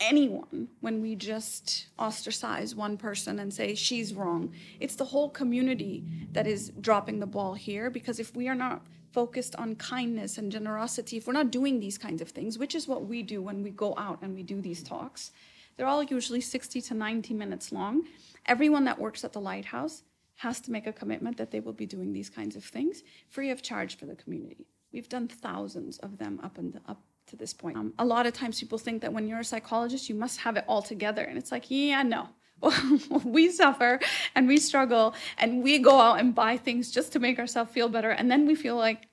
anyone 0.00 0.68
when 0.80 1.00
we 1.00 1.16
just 1.16 1.88
ostracize 1.98 2.74
one 2.74 2.96
person 2.96 3.38
and 3.38 3.52
say 3.52 3.74
she's 3.74 4.14
wrong. 4.14 4.52
It's 4.78 4.96
the 4.96 5.06
whole 5.06 5.28
community 5.28 6.04
that 6.32 6.46
is 6.46 6.72
dropping 6.80 7.20
the 7.20 7.26
ball 7.26 7.54
here 7.54 7.90
because 7.90 8.20
if 8.20 8.36
we 8.36 8.48
are 8.48 8.54
not 8.54 8.82
focused 9.14 9.54
on 9.56 9.76
kindness 9.76 10.38
and 10.38 10.50
generosity, 10.50 11.16
if 11.16 11.26
we're 11.26 11.40
not 11.40 11.52
doing 11.52 11.78
these 11.78 11.96
kinds 11.96 12.20
of 12.20 12.30
things, 12.30 12.58
which 12.58 12.74
is 12.74 12.88
what 12.88 13.06
we 13.06 13.22
do 13.22 13.40
when 13.40 13.62
we 13.62 13.70
go 13.70 13.94
out 13.96 14.18
and 14.22 14.34
we 14.34 14.42
do 14.42 14.60
these 14.60 14.82
talks, 14.82 15.30
they're 15.76 15.86
all 15.86 16.02
usually 16.02 16.40
60 16.40 16.80
to 16.82 16.94
90 16.94 17.32
minutes 17.34 17.70
long. 17.70 18.02
Everyone 18.46 18.84
that 18.84 18.98
works 18.98 19.24
at 19.24 19.32
the 19.32 19.40
lighthouse 19.40 20.02
has 20.36 20.60
to 20.62 20.72
make 20.72 20.88
a 20.88 20.92
commitment 20.92 21.36
that 21.36 21.52
they 21.52 21.60
will 21.60 21.72
be 21.72 21.86
doing 21.86 22.12
these 22.12 22.28
kinds 22.28 22.56
of 22.56 22.64
things 22.64 23.04
free 23.28 23.50
of 23.50 23.62
charge 23.62 23.96
for 23.96 24.06
the 24.06 24.16
community. 24.16 24.66
We've 24.92 25.08
done 25.08 25.28
thousands 25.28 25.98
of 25.98 26.18
them 26.18 26.40
up 26.42 26.58
and 26.58 26.80
up 26.88 27.00
to 27.28 27.36
this 27.36 27.54
point. 27.54 27.76
Um, 27.76 27.94
a 28.00 28.04
lot 28.04 28.26
of 28.26 28.32
times 28.32 28.58
people 28.58 28.78
think 28.78 29.00
that 29.02 29.12
when 29.12 29.28
you're 29.28 29.40
a 29.40 29.44
psychologist, 29.44 30.08
you 30.08 30.16
must 30.16 30.40
have 30.40 30.56
it 30.56 30.64
all 30.66 30.82
together. 30.82 31.22
And 31.22 31.38
it's 31.38 31.52
like, 31.52 31.70
yeah, 31.70 32.02
no. 32.02 32.28
we 33.24 33.50
suffer 33.50 34.00
and 34.34 34.48
we 34.48 34.58
struggle 34.58 35.14
and 35.38 35.62
we 35.62 35.78
go 35.78 35.98
out 35.98 36.20
and 36.20 36.34
buy 36.34 36.56
things 36.56 36.90
just 36.90 37.12
to 37.12 37.18
make 37.18 37.38
ourselves 37.38 37.70
feel 37.72 37.88
better. 37.88 38.10
And 38.10 38.30
then 38.30 38.46
we 38.46 38.54
feel 38.54 38.76
like 38.76 39.08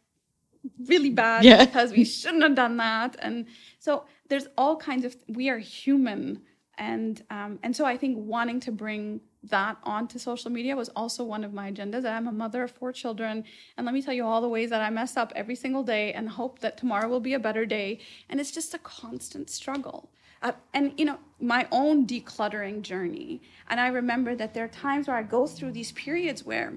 really 0.87 1.09
bad 1.09 1.43
yeah. 1.43 1.65
because 1.65 1.91
we 1.91 2.03
shouldn't 2.19 2.43
have 2.43 2.55
done 2.55 2.77
that. 2.77 3.15
And 3.19 3.45
so 3.79 4.05
there's 4.29 4.47
all 4.57 4.75
kinds 4.75 5.05
of, 5.05 5.15
we 5.27 5.49
are 5.49 5.57
human 5.57 6.41
and 6.81 7.23
um, 7.29 7.59
and 7.61 7.75
so 7.75 7.85
I 7.85 7.95
think 7.95 8.17
wanting 8.17 8.59
to 8.61 8.71
bring 8.71 9.21
that 9.43 9.77
onto 9.83 10.17
social 10.17 10.51
media 10.51 10.75
was 10.75 10.89
also 10.89 11.23
one 11.23 11.43
of 11.43 11.53
my 11.53 11.71
agendas. 11.71 12.05
I'm 12.05 12.27
a 12.27 12.31
mother 12.31 12.63
of 12.63 12.71
four 12.71 12.91
children, 12.91 13.43
and 13.77 13.85
let 13.85 13.93
me 13.93 14.01
tell 14.01 14.15
you 14.15 14.25
all 14.25 14.41
the 14.41 14.49
ways 14.49 14.71
that 14.71 14.81
I 14.81 14.89
mess 14.89 15.15
up 15.15 15.31
every 15.35 15.55
single 15.55 15.83
day, 15.83 16.11
and 16.13 16.27
hope 16.27 16.59
that 16.59 16.77
tomorrow 16.77 17.07
will 17.07 17.19
be 17.19 17.33
a 17.35 17.39
better 17.39 17.67
day. 17.67 17.99
And 18.29 18.39
it's 18.39 18.51
just 18.51 18.73
a 18.73 18.79
constant 18.79 19.51
struggle. 19.51 20.09
Uh, 20.41 20.53
and 20.73 20.93
you 20.97 21.05
know 21.05 21.19
my 21.39 21.67
own 21.71 22.07
decluttering 22.07 22.81
journey. 22.81 23.41
And 23.69 23.79
I 23.79 23.87
remember 23.87 24.35
that 24.35 24.53
there 24.53 24.65
are 24.65 24.69
times 24.69 25.07
where 25.07 25.17
I 25.17 25.23
go 25.23 25.47
through 25.47 25.71
these 25.71 25.91
periods 25.91 26.43
where 26.43 26.73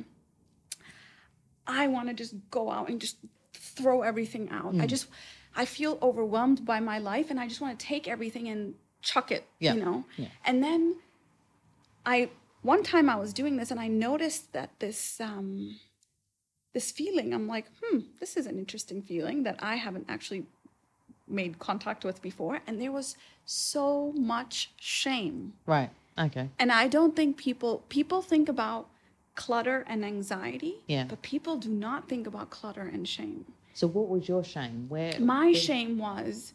I 1.66 1.86
want 1.86 2.08
to 2.08 2.14
just 2.14 2.34
go 2.50 2.70
out 2.70 2.88
and 2.88 3.00
just 3.00 3.16
throw 3.54 4.02
everything 4.02 4.48
out. 4.50 4.74
Mm. 4.74 4.82
I 4.82 4.86
just 4.86 5.06
I 5.56 5.64
feel 5.64 5.98
overwhelmed 6.02 6.64
by 6.64 6.80
my 6.80 6.98
life, 6.98 7.30
and 7.30 7.38
I 7.38 7.46
just 7.46 7.60
want 7.60 7.78
to 7.78 7.86
take 7.86 8.08
everything 8.08 8.48
and 8.48 8.74
chuck 9.04 9.30
it, 9.30 9.46
yeah. 9.60 9.74
you 9.74 9.84
know? 9.84 10.04
Yeah. 10.16 10.28
And 10.44 10.62
then 10.64 10.96
I, 12.04 12.30
one 12.62 12.82
time 12.82 13.08
I 13.08 13.16
was 13.16 13.32
doing 13.32 13.56
this 13.56 13.70
and 13.70 13.78
I 13.78 13.86
noticed 13.86 14.52
that 14.54 14.70
this, 14.80 15.20
um, 15.20 15.78
this 16.72 16.90
feeling, 16.90 17.32
I'm 17.32 17.46
like, 17.46 17.66
hmm, 17.82 17.98
this 18.18 18.36
is 18.36 18.46
an 18.46 18.58
interesting 18.58 19.02
feeling 19.02 19.44
that 19.44 19.56
I 19.60 19.76
haven't 19.76 20.06
actually 20.08 20.44
made 21.26 21.58
contact 21.58 22.04
with 22.04 22.20
before. 22.22 22.60
And 22.66 22.80
there 22.80 22.92
was 22.92 23.16
so 23.44 24.12
much 24.12 24.70
shame. 24.76 25.54
Right. 25.66 25.90
Okay. 26.18 26.48
And 26.58 26.70
I 26.70 26.88
don't 26.88 27.16
think 27.16 27.36
people, 27.36 27.84
people 27.88 28.22
think 28.22 28.48
about 28.48 28.88
clutter 29.34 29.84
and 29.88 30.04
anxiety, 30.04 30.76
yeah. 30.86 31.04
but 31.08 31.22
people 31.22 31.56
do 31.56 31.68
not 31.68 32.08
think 32.08 32.26
about 32.26 32.50
clutter 32.50 32.90
and 32.92 33.08
shame. 33.08 33.44
So 33.72 33.88
what 33.88 34.08
was 34.08 34.28
your 34.28 34.44
shame? 34.44 34.86
Where 34.88 35.18
my 35.18 35.52
shame 35.52 35.98
was 35.98 36.52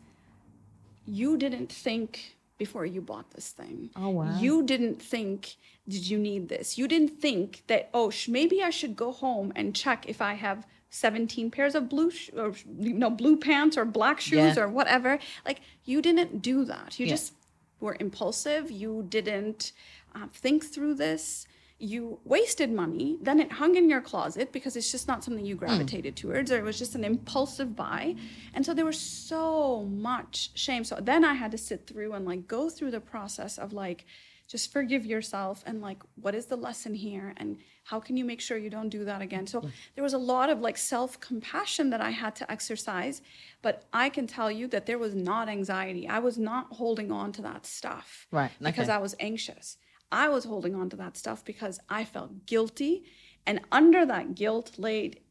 you 1.05 1.38
didn't 1.38 1.71
think 1.71 2.36
before 2.58 2.86
you 2.86 3.01
bought 3.01 3.32
this 3.32 3.49
thing. 3.49 3.89
Oh 3.95 4.10
wow. 4.10 4.38
You 4.39 4.63
didn't 4.63 5.01
think 5.01 5.55
did 5.88 6.08
you 6.08 6.19
need 6.19 6.49
this? 6.49 6.77
You 6.77 6.88
didn't 6.88 7.19
think 7.19 7.63
that 7.67 7.89
oh 7.93 8.10
sh- 8.10 8.29
maybe 8.29 8.63
I 8.63 8.69
should 8.69 8.95
go 8.95 9.12
home 9.12 9.51
and 9.55 9.75
check 9.75 10.08
if 10.08 10.21
I 10.21 10.34
have 10.34 10.65
17 10.89 11.52
pairs 11.52 11.75
of 11.75 11.89
blue 11.89 12.12
sh- 12.12 12.32
or 12.36 12.54
you 12.80 12.93
know 12.93 13.10
blue 13.10 13.38
pants 13.38 13.78
or 13.78 13.86
black 13.86 14.19
shoes 14.19 14.56
yeah. 14.56 14.63
or 14.63 14.67
whatever. 14.67 15.19
Like 15.45 15.62
you 15.86 16.02
didn't 16.02 16.41
do 16.41 16.65
that. 16.65 16.99
You 16.99 17.06
yeah. 17.06 17.13
just 17.13 17.34
were 17.80 17.95
impulsive. 17.99 18.71
You 18.71 19.06
didn't 19.08 19.71
uh, 20.15 20.28
think 20.34 20.65
through 20.65 20.95
this 20.95 21.47
you 21.80 22.19
wasted 22.25 22.69
money, 22.71 23.17
then 23.21 23.39
it 23.39 23.54
hung 23.54 23.75
in 23.75 23.89
your 23.89 24.02
closet 24.02 24.52
because 24.52 24.75
it's 24.75 24.91
just 24.91 25.08
not 25.08 25.23
something 25.23 25.45
you 25.45 25.56
hmm. 25.56 25.65
gravitated 25.65 26.13
mm. 26.13 26.19
towards, 26.19 26.52
or 26.52 26.58
it 26.58 26.63
was 26.63 26.78
just 26.78 26.93
an 26.93 27.06
impulsive 27.06 27.73
buy. 27.73 28.15
And 28.54 28.65
so 28.65 28.73
there 28.73 28.86
was 28.86 28.99
so 28.99 29.86
much 29.86 30.52
shame. 30.56 30.84
So 30.84 30.97
then 31.02 31.23
I 31.23 31.34
had 31.34 31.52
to 31.52 31.58
sit 31.58 31.88
through 31.88 32.13
and 32.13 32.25
like 32.25 32.47
go 32.47 32.69
through 32.69 32.91
the 32.91 32.99
process 32.99 33.58
of 33.58 33.71
like, 33.71 34.06
just 34.45 34.73
forgive 34.73 35.06
yourself 35.06 35.63
and 35.65 35.82
like, 35.82 36.02
what 36.15 36.36
is 36.36 36.47
the 36.47 36.58
lesson 36.58 36.95
here? 36.95 37.34
And 37.38 37.58
how 37.89 37.99
can 37.99 38.15
you 38.15 38.23
make 38.23 38.39
sure 38.39 38.56
you 38.56 38.69
don't 38.69 38.89
do 38.89 39.04
that 39.06 39.21
again? 39.21 39.47
So 39.47 39.60
mm-hmm. 39.60 39.69
there 39.95 40.04
was 40.04 40.13
a 40.13 40.17
lot 40.17 40.49
of 40.52 40.60
like 40.60 40.78
self 40.78 41.19
compassion 41.19 41.89
that 41.89 42.02
I 42.02 42.12
had 42.12 42.36
to 42.36 42.52
exercise. 42.52 43.21
But 43.63 43.86
I 43.91 44.10
can 44.10 44.28
tell 44.28 44.52
you 44.52 44.67
that 44.67 44.86
there 44.86 44.99
was 44.99 45.15
not 45.15 45.49
anxiety. 45.49 46.08
I 46.08 46.19
was 46.19 46.38
not 46.38 46.67
holding 46.73 47.12
on 47.12 47.32
to 47.34 47.41
that 47.41 47.65
stuff. 47.65 48.28
Right. 48.32 48.52
Okay. 48.62 48.69
Because 48.71 48.89
I 48.89 48.99
was 48.99 49.15
anxious. 49.19 49.78
I 50.12 50.30
was 50.30 50.43
holding 50.45 50.75
on 50.75 50.89
to 50.91 50.97
that 50.97 51.17
stuff 51.17 51.43
because 51.43 51.80
I 51.89 52.06
felt 52.06 52.45
guilty. 52.45 53.04
And 53.47 53.62
under 53.71 54.06
that 54.06 54.36
guilt 54.36 54.78
laid 54.78 55.21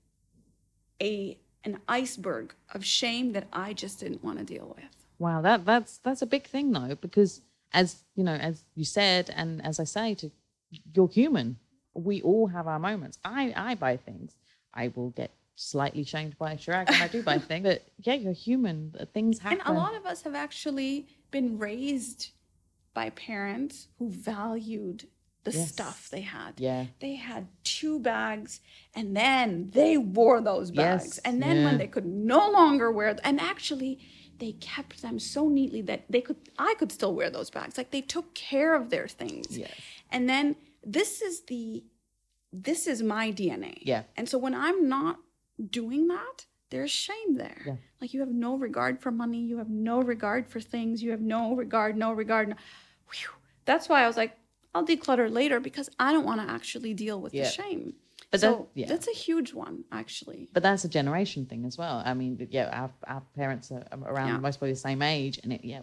a 1.01 1.39
an 1.65 1.79
iceberg 1.87 2.55
of 2.75 2.85
shame 2.85 3.33
that 3.33 3.47
I 3.53 3.73
just 3.73 4.01
didn't 4.01 4.25
want 4.25 4.39
to 4.39 4.45
deal 4.45 4.75
with. 4.77 4.95
Wow, 5.21 5.43
that 5.43 5.65
that's 5.65 5.99
that's 5.99 6.23
a 6.23 6.27
big 6.27 6.45
thing 6.47 6.73
though, 6.73 6.97
because 7.01 7.43
as 7.73 8.05
you 8.17 8.25
know, 8.25 8.35
as 8.35 8.65
you 8.75 8.85
said, 8.85 9.33
and 9.37 9.65
as 9.65 9.79
I 9.79 9.85
say, 9.85 10.15
to 10.17 10.31
you're 10.93 11.09
human. 11.09 11.59
We 11.99 12.23
all 12.23 12.47
have 12.47 12.67
our 12.67 12.79
moments. 12.79 13.19
I 13.25 13.53
I 13.57 13.75
buy 13.75 13.97
things. 13.97 14.37
I 14.75 14.89
will 14.95 15.11
get 15.11 15.33
slightly 15.57 16.05
shamed 16.05 16.39
by 16.39 16.55
Chirag 16.55 16.89
when 16.89 17.03
I 17.03 17.09
do 17.09 17.23
buy 17.23 17.39
things. 17.39 17.65
But 17.65 17.83
yeah, 17.99 18.15
you're 18.15 18.33
human. 18.33 18.95
Things 19.13 19.41
happen. 19.41 19.61
And 19.65 19.77
a 19.77 19.79
lot 19.79 19.95
of 19.95 20.07
us 20.07 20.23
have 20.23 20.35
actually 20.35 21.09
been 21.31 21.59
raised 21.59 22.31
by 22.95 23.11
parents 23.11 23.89
who 23.99 24.11
valued 24.11 25.09
the 25.45 25.53
yes. 25.53 25.69
stuff 25.69 26.09
they 26.11 26.21
had. 26.21 26.55
Yeah. 26.59 26.87
They 27.01 27.15
had 27.15 27.49
two 27.65 27.99
bags 27.99 28.61
and 28.95 29.17
then 29.17 29.71
they 29.73 29.97
wore 29.97 30.41
those 30.41 30.71
bags. 30.71 31.05
Yes. 31.05 31.19
And 31.19 31.43
then 31.43 31.59
yeah. 31.59 31.65
when 31.65 31.79
they 31.79 31.87
could 31.87 32.07
no 32.07 32.51
longer 32.51 32.91
wear 32.91 33.15
them, 33.15 33.23
and 33.25 33.41
actually 33.41 33.99
they 34.39 34.53
kept 34.53 35.03
them 35.03 35.19
so 35.19 35.49
neatly 35.49 35.83
that 35.83 36.05
they 36.09 36.21
could 36.21 36.37
I 36.59 36.75
could 36.79 36.93
still 36.93 37.15
wear 37.15 37.31
those 37.31 37.51
bags. 37.51 37.77
Like 37.77 37.91
they 37.91 38.01
took 38.01 38.35
care 38.35 38.75
of 38.75 38.91
their 38.91 39.09
things. 39.09 39.59
Yes. 39.59 39.71
And 40.11 40.29
then 40.29 40.57
this 40.85 41.23
is 41.23 41.43
the 41.43 41.85
this 42.53 42.87
is 42.87 43.03
my 43.03 43.31
DNA. 43.31 43.79
Yeah. 43.83 44.05
And 44.17 44.29
so 44.29 44.39
when 44.39 44.55
I'm 44.55 44.89
not 44.89 45.19
doing 45.71 46.09
that, 46.09 46.47
there's 46.71 46.91
shame 46.91 47.37
there. 47.37 47.63
Yeah. 47.67 47.77
Like 48.01 48.15
you 48.15 48.21
have 48.21 48.31
no 48.31 48.57
regard 48.57 49.01
for 49.01 49.11
money, 49.11 49.41
you 49.41 49.59
have 49.59 49.69
no 49.69 50.01
regard 50.01 50.47
for 50.49 50.61
things, 50.61 51.03
you 51.03 51.11
have 51.11 51.21
no 51.21 51.55
regard, 51.55 51.97
no 51.97 52.13
regard. 52.13 52.49
No, 52.49 52.55
whew, 53.13 53.29
that's 53.67 53.89
why 53.89 54.03
I 54.03 54.07
was 54.07 54.17
like, 54.17 54.37
I'll 54.75 54.87
declutter 54.87 55.31
later 55.31 55.61
because 55.61 55.91
I 55.99 56.13
don't 56.13 56.25
want 56.25 56.41
to 56.41 56.51
actually 56.51 56.95
deal 56.95 57.21
with 57.21 57.35
Yeah. 57.35 57.45
the 57.45 57.51
shame. 57.51 57.95
But 58.31 58.41
so 58.41 58.51
that- 58.75 58.81
yeah. 58.81 58.87
that's 58.87 59.09
a 59.09 59.13
huge 59.15 59.53
one, 59.55 59.85
actually. 59.93 60.49
But 60.53 60.63
that's 60.63 60.85
a 60.85 60.89
generation 60.89 61.47
thing 61.47 61.65
as 61.65 61.77
well. 61.79 62.03
I 62.05 62.15
mean, 62.15 62.47
yeah, 62.51 62.69
our, 62.73 62.91
our 63.07 63.23
parents 63.35 63.71
are 63.73 63.85
around 64.05 64.29
Yeah. 64.29 64.39
most 64.39 64.59
probably 64.59 64.73
the 64.73 64.79
same 64.79 65.03
age, 65.03 65.41
and 65.43 65.53
it, 65.53 65.65
yeah, 65.65 65.81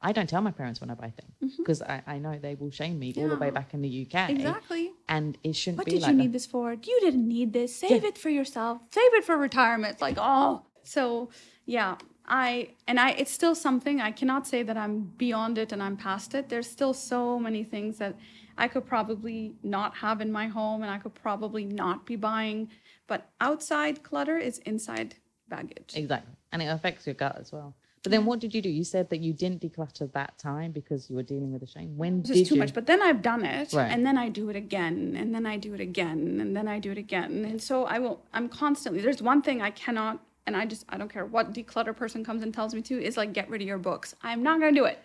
I 0.00 0.12
don't 0.12 0.28
tell 0.28 0.40
my 0.42 0.52
parents 0.52 0.80
when 0.80 0.90
I 0.90 0.94
buy 0.94 1.12
things 1.18 1.56
because 1.56 1.82
I, 1.82 2.02
I 2.06 2.18
know 2.18 2.38
they 2.38 2.54
will 2.54 2.70
shame 2.70 2.98
me 2.98 3.12
all 3.16 3.28
the 3.28 3.36
way 3.36 3.48
Mm-hmm. 3.48 3.54
Back 3.54 3.74
in 3.74 3.82
the 3.82 4.06
UK. 4.06 4.30
Exactly. 4.30 4.92
And 5.08 5.38
it 5.42 5.54
shouldn't 5.54 5.78
What 5.78 5.86
be 5.86 5.92
What 5.92 6.00
did 6.00 6.02
like 6.02 6.12
you 6.12 6.18
need 6.18 6.32
this 6.32 6.46
for? 6.46 6.72
You 6.72 6.98
didn't 7.00 7.26
need 7.26 7.52
this. 7.52 7.74
Save 7.74 8.04
it 8.04 8.18
for 8.18 8.28
yourself. 8.28 8.82
Save 8.90 9.14
it 9.14 9.24
for 9.24 9.36
retirement. 9.36 10.00
Like, 10.00 10.16
oh. 10.18 10.62
So, 10.84 11.30
yeah, 11.64 11.96
I, 12.26 12.70
and 12.86 13.00
I, 13.00 13.10
it's 13.12 13.30
still 13.30 13.54
something. 13.54 14.00
I 14.00 14.10
cannot 14.10 14.46
say 14.46 14.62
that 14.62 14.76
I'm 14.76 15.12
beyond 15.16 15.56
it 15.58 15.72
and 15.72 15.82
I'm 15.82 15.96
past 15.96 16.34
it. 16.34 16.48
There's 16.48 16.68
still 16.68 16.92
so 16.92 17.38
many 17.38 17.64
things 17.64 17.98
that 17.98 18.16
I 18.58 18.68
could 18.68 18.86
probably 18.86 19.54
not 19.62 19.96
have 19.96 20.20
in 20.20 20.30
my 20.30 20.46
home 20.46 20.82
and 20.82 20.90
I 20.90 20.98
could 20.98 21.14
probably 21.14 21.64
not 21.64 22.04
be 22.04 22.16
buying. 22.16 22.68
But 23.06 23.30
outside 23.40 24.02
clutter 24.02 24.36
is 24.36 24.58
inside 24.58 25.14
baggage. 25.48 25.94
Exactly. 25.94 26.34
And 26.52 26.60
it 26.62 26.66
affects 26.66 27.06
your 27.06 27.14
gut 27.14 27.36
as 27.40 27.50
well. 27.50 27.74
But 28.02 28.12
then 28.12 28.24
what 28.24 28.38
did 28.38 28.54
you 28.54 28.62
do? 28.62 28.68
You 28.68 28.84
said 28.84 29.10
that 29.10 29.20
you 29.20 29.32
didn't 29.32 29.60
declutter 29.60 30.10
that 30.12 30.38
time 30.38 30.72
because 30.72 31.10
you 31.10 31.16
were 31.16 31.22
dealing 31.22 31.52
with 31.52 31.60
the 31.60 31.66
shame. 31.66 31.96
When 31.96 32.20
It's 32.20 32.28
did 32.28 32.36
just 32.38 32.48
too 32.50 32.54
you? 32.54 32.60
much. 32.60 32.72
But 32.74 32.86
then 32.86 33.02
I've 33.02 33.22
done 33.22 33.44
it, 33.44 33.72
Right. 33.72 33.90
and 33.90 34.06
then 34.06 34.16
I 34.16 34.28
do 34.28 34.48
it 34.50 34.56
again, 34.56 35.16
and 35.18 35.34
then 35.34 35.46
I 35.46 35.56
do 35.56 35.74
it 35.74 35.80
again, 35.80 36.38
and 36.40 36.56
then 36.56 36.68
I 36.68 36.78
do 36.78 36.92
it 36.92 36.98
again, 36.98 37.44
and 37.44 37.60
so 37.62 37.84
I 37.84 37.98
will. 37.98 38.22
I'm 38.32 38.48
constantly. 38.48 39.00
There's 39.00 39.22
one 39.22 39.42
thing 39.42 39.60
I 39.62 39.70
cannot, 39.70 40.20
and 40.46 40.56
I 40.56 40.64
just 40.66 40.84
I 40.88 40.96
don't 40.96 41.12
care 41.12 41.26
what 41.26 41.52
declutter 41.52 41.94
person 41.94 42.24
comes 42.24 42.42
and 42.42 42.54
tells 42.54 42.74
me 42.74 42.82
to 42.82 43.02
is 43.02 43.16
like 43.16 43.32
get 43.32 43.50
rid 43.50 43.60
of 43.62 43.66
your 43.68 43.78
books. 43.78 44.14
I'm 44.22 44.42
not 44.42 44.60
gonna 44.60 44.72
do 44.72 44.84
it. 44.84 44.98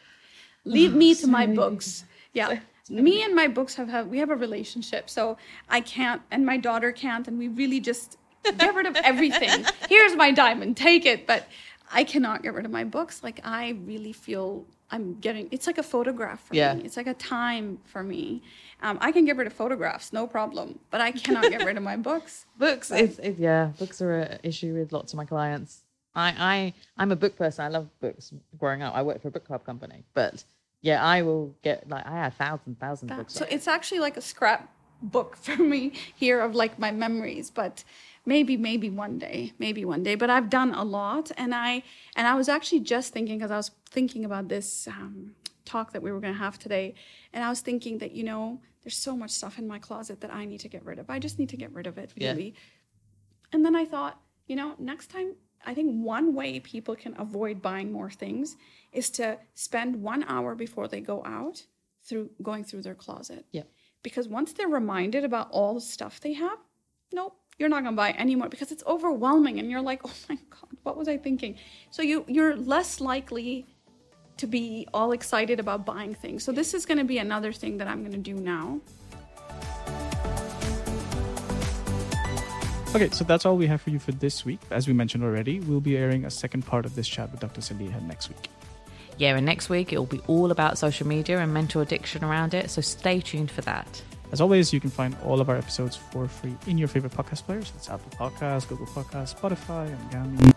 Leave 0.65 0.93
oh, 0.93 0.97
me 0.97 1.15
to 1.15 1.27
my 1.27 1.45
books. 1.47 2.05
Yeah. 2.33 2.59
Me 2.89 3.23
and 3.23 3.33
my 3.33 3.47
books 3.47 3.75
have, 3.75 3.87
have 3.87 4.07
we 4.07 4.17
have 4.19 4.29
a 4.29 4.35
relationship, 4.35 5.09
so 5.09 5.37
I 5.69 5.79
can't, 5.81 6.21
and 6.31 6.45
my 6.45 6.57
daughter 6.57 6.91
can't, 6.91 7.27
and 7.27 7.37
we 7.39 7.47
really 7.47 7.79
just 7.79 8.17
get 8.43 8.75
rid 8.75 8.85
of 8.85 8.95
everything. 8.97 9.65
Here's 9.89 10.15
my 10.15 10.31
diamond, 10.31 10.75
take 10.77 11.05
it. 11.05 11.25
But 11.25 11.47
I 11.93 12.03
cannot 12.03 12.43
get 12.43 12.53
rid 12.53 12.65
of 12.65 12.71
my 12.71 12.83
books. 12.83 13.23
Like 13.23 13.39
I 13.43 13.69
really 13.85 14.13
feel 14.13 14.65
I'm 14.91 15.19
getting. 15.19 15.47
It's 15.51 15.67
like 15.67 15.77
a 15.77 15.83
photograph 15.83 16.41
for 16.47 16.55
Yeah. 16.55 16.73
me. 16.73 16.83
It's 16.83 16.97
like 16.97 17.07
a 17.07 17.13
time 17.13 17.79
for 17.85 18.03
me. 18.03 18.41
Um, 18.81 18.97
I 19.01 19.11
can 19.11 19.25
get 19.25 19.37
rid 19.37 19.47
of 19.47 19.53
photographs, 19.53 20.11
no 20.11 20.27
problem, 20.27 20.79
but 20.91 20.99
I 21.01 21.11
cannot 21.11 21.49
get 21.49 21.63
rid 21.63 21.77
of 21.77 21.83
my 21.83 21.95
books. 21.95 22.45
books 22.57 22.91
it's, 22.91 23.17
it, 23.19 23.37
yeah 23.39 23.71
books 23.79 24.01
are 24.01 24.19
an 24.19 24.39
issue 24.43 24.73
with 24.73 24.91
lots 24.91 25.13
of 25.13 25.17
my 25.17 25.25
clients 25.25 25.83
I, 26.15 26.35
I 26.37 26.73
i'm 26.97 27.11
a 27.11 27.15
book 27.15 27.35
person 27.35 27.65
i 27.65 27.69
love 27.69 27.87
books 27.99 28.31
growing 28.59 28.81
up 28.83 28.93
i 28.95 29.01
worked 29.01 29.21
for 29.23 29.29
a 29.29 29.31
book 29.31 29.45
club 29.45 29.65
company 29.65 30.03
but 30.13 30.43
yeah 30.81 31.03
i 31.03 31.23
will 31.23 31.55
get 31.63 31.89
like 31.89 32.05
i 32.05 32.11
have 32.17 32.35
thousands 32.35 32.77
thousands 32.79 33.11
of 33.11 33.17
books 33.17 33.33
So 33.33 33.45
it's 33.49 33.67
actually 33.67 33.99
like 33.99 34.15
a 34.17 34.21
scrap 34.21 34.69
book 35.03 35.35
for 35.45 35.57
me 35.57 35.91
here 36.15 36.39
of 36.41 36.55
like 36.55 36.79
my 36.79 36.91
memories, 36.91 37.49
but 37.51 37.83
maybe 38.25 38.57
maybe 38.57 38.89
one 38.89 39.19
day, 39.19 39.53
maybe 39.59 39.85
one 39.85 40.03
day. 40.03 40.15
But 40.15 40.29
I've 40.29 40.49
done 40.49 40.73
a 40.73 40.83
lot, 40.83 41.31
and 41.37 41.53
I 41.53 41.83
and 42.15 42.27
I 42.27 42.35
was 42.35 42.49
actually 42.49 42.81
just 42.81 43.13
thinking 43.13 43.37
because 43.37 43.51
I 43.51 43.57
was 43.57 43.71
thinking 43.89 44.25
about 44.25 44.47
this 44.47 44.87
um, 44.87 45.35
talk 45.65 45.93
that 45.93 46.01
we 46.01 46.11
were 46.11 46.19
going 46.19 46.33
to 46.33 46.39
have 46.39 46.57
today, 46.57 46.95
and 47.33 47.43
I 47.43 47.49
was 47.49 47.61
thinking 47.61 47.97
that 47.99 48.11
you 48.11 48.23
know 48.23 48.59
there's 48.83 48.97
so 48.97 49.15
much 49.15 49.31
stuff 49.31 49.59
in 49.59 49.67
my 49.67 49.79
closet 49.79 50.21
that 50.21 50.33
I 50.33 50.45
need 50.45 50.59
to 50.61 50.69
get 50.69 50.83
rid 50.85 50.99
of. 50.99 51.09
I 51.09 51.19
just 51.19 51.39
need 51.39 51.49
to 51.49 51.57
get 51.57 51.71
rid 51.73 51.87
of 51.87 51.97
it 51.97 52.11
Yeah. 52.15 52.31
really. 52.31 52.53
And 53.53 53.63
then 53.65 53.75
I 53.75 53.85
thought, 53.85 54.19
you 54.47 54.55
know, 54.55 54.75
next 54.77 55.07
time, 55.07 55.35
I 55.65 55.73
think 55.73 56.03
one 56.03 56.33
way 56.33 56.59
people 56.59 56.95
can 56.95 57.15
avoid 57.17 57.61
buying 57.61 57.91
more 57.91 58.09
things 58.09 58.57
is 58.91 59.09
to 59.11 59.39
spend 59.53 60.01
one 60.01 60.23
hour 60.27 60.55
before 60.55 60.87
they 60.87 60.99
go 60.99 61.23
out 61.23 61.65
through 62.03 62.31
going 62.41 62.65
through 62.65 62.81
their 62.81 62.95
closet. 62.95 63.45
Yeah. 63.51 63.63
Because 64.03 64.27
once 64.27 64.53
they're 64.53 64.67
reminded 64.67 65.23
about 65.23 65.49
all 65.51 65.73
the 65.75 65.81
stuff 65.81 66.19
they 66.19 66.33
have, 66.33 66.59
nope, 67.13 67.35
you're 67.57 67.69
not 67.69 67.83
gonna 67.83 67.95
buy 67.95 68.11
anymore 68.11 68.49
because 68.49 68.71
it's 68.71 68.83
overwhelming 68.85 69.59
and 69.59 69.71
you're 69.71 69.81
like, 69.81 70.01
oh 70.05 70.13
my 70.29 70.35
god, 70.49 70.77
what 70.83 70.97
was 70.97 71.07
I 71.07 71.17
thinking? 71.17 71.55
So 71.89 72.01
you 72.01 72.25
you're 72.27 72.55
less 72.55 72.99
likely 72.99 73.65
to 74.37 74.47
be 74.47 74.87
all 74.93 75.11
excited 75.13 75.59
about 75.59 75.85
buying 75.85 76.13
things. 76.13 76.43
So 76.43 76.51
this 76.51 76.73
is 76.73 76.85
gonna 76.85 77.05
be 77.05 77.17
another 77.17 77.53
thing 77.53 77.77
that 77.77 77.87
I'm 77.87 78.03
gonna 78.03 78.17
do 78.17 78.33
now. 78.33 78.81
Okay, 82.95 83.09
so 83.09 83.23
that's 83.23 83.45
all 83.45 83.57
we 83.57 83.65
have 83.67 83.81
for 83.81 83.89
you 83.89 83.97
for 83.97 84.11
this 84.11 84.45
week. 84.45 84.59
As 84.69 84.87
we 84.87 84.93
mentioned 84.93 85.23
already, 85.23 85.59
we'll 85.61 85.81
be 85.81 85.97
airing 85.97 86.25
a 86.25 86.29
second 86.29 86.63
part 86.63 86.85
of 86.85 86.93
this 86.93 87.07
chat 87.07 87.31
with 87.31 87.39
Dr. 87.39 87.61
Saliha 87.61 88.05
next 88.05 88.29
week. 88.29 88.49
Yeah 89.17 89.35
and 89.35 89.45
next 89.45 89.69
week 89.69 89.93
it 89.93 89.97
will 89.97 90.05
be 90.05 90.21
all 90.27 90.51
about 90.51 90.77
social 90.77 91.07
media 91.07 91.39
and 91.39 91.53
mental 91.53 91.81
addiction 91.81 92.23
around 92.23 92.53
it 92.53 92.69
so 92.69 92.81
stay 92.81 93.21
tuned 93.21 93.51
for 93.51 93.61
that 93.61 94.01
As 94.31 94.41
always, 94.41 94.73
you 94.73 94.79
can 94.79 94.89
find 94.89 95.15
all 95.23 95.39
of 95.41 95.47
our 95.49 95.55
episodes 95.57 95.95
for 95.95 96.27
free 96.27 96.55
in 96.65 96.79
your 96.79 96.87
favorite 96.87 97.13
podcast 97.13 97.43
players. 97.45 97.71
It's 97.75 97.87
Apple 97.87 98.09
Podcasts, 98.17 98.67
Google 98.67 98.87
Podcasts, 98.87 99.35
Spotify, 99.37 99.85
Anghami, 100.09 100.51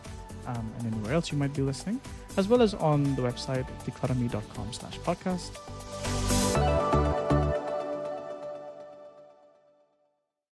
um, 0.47 0.73
and 0.79 0.87
anywhere 0.95 1.13
else 1.13 1.31
you 1.31 1.37
might 1.37 1.53
be 1.53 1.61
listening, 1.61 2.01
as 2.39 2.49
well 2.49 2.63
as 2.63 2.73
on 2.73 3.03
the 3.17 3.23
website 3.23 3.67
decluttrme.com 3.85 4.73
slash 4.73 4.97
podcast. 5.01 5.53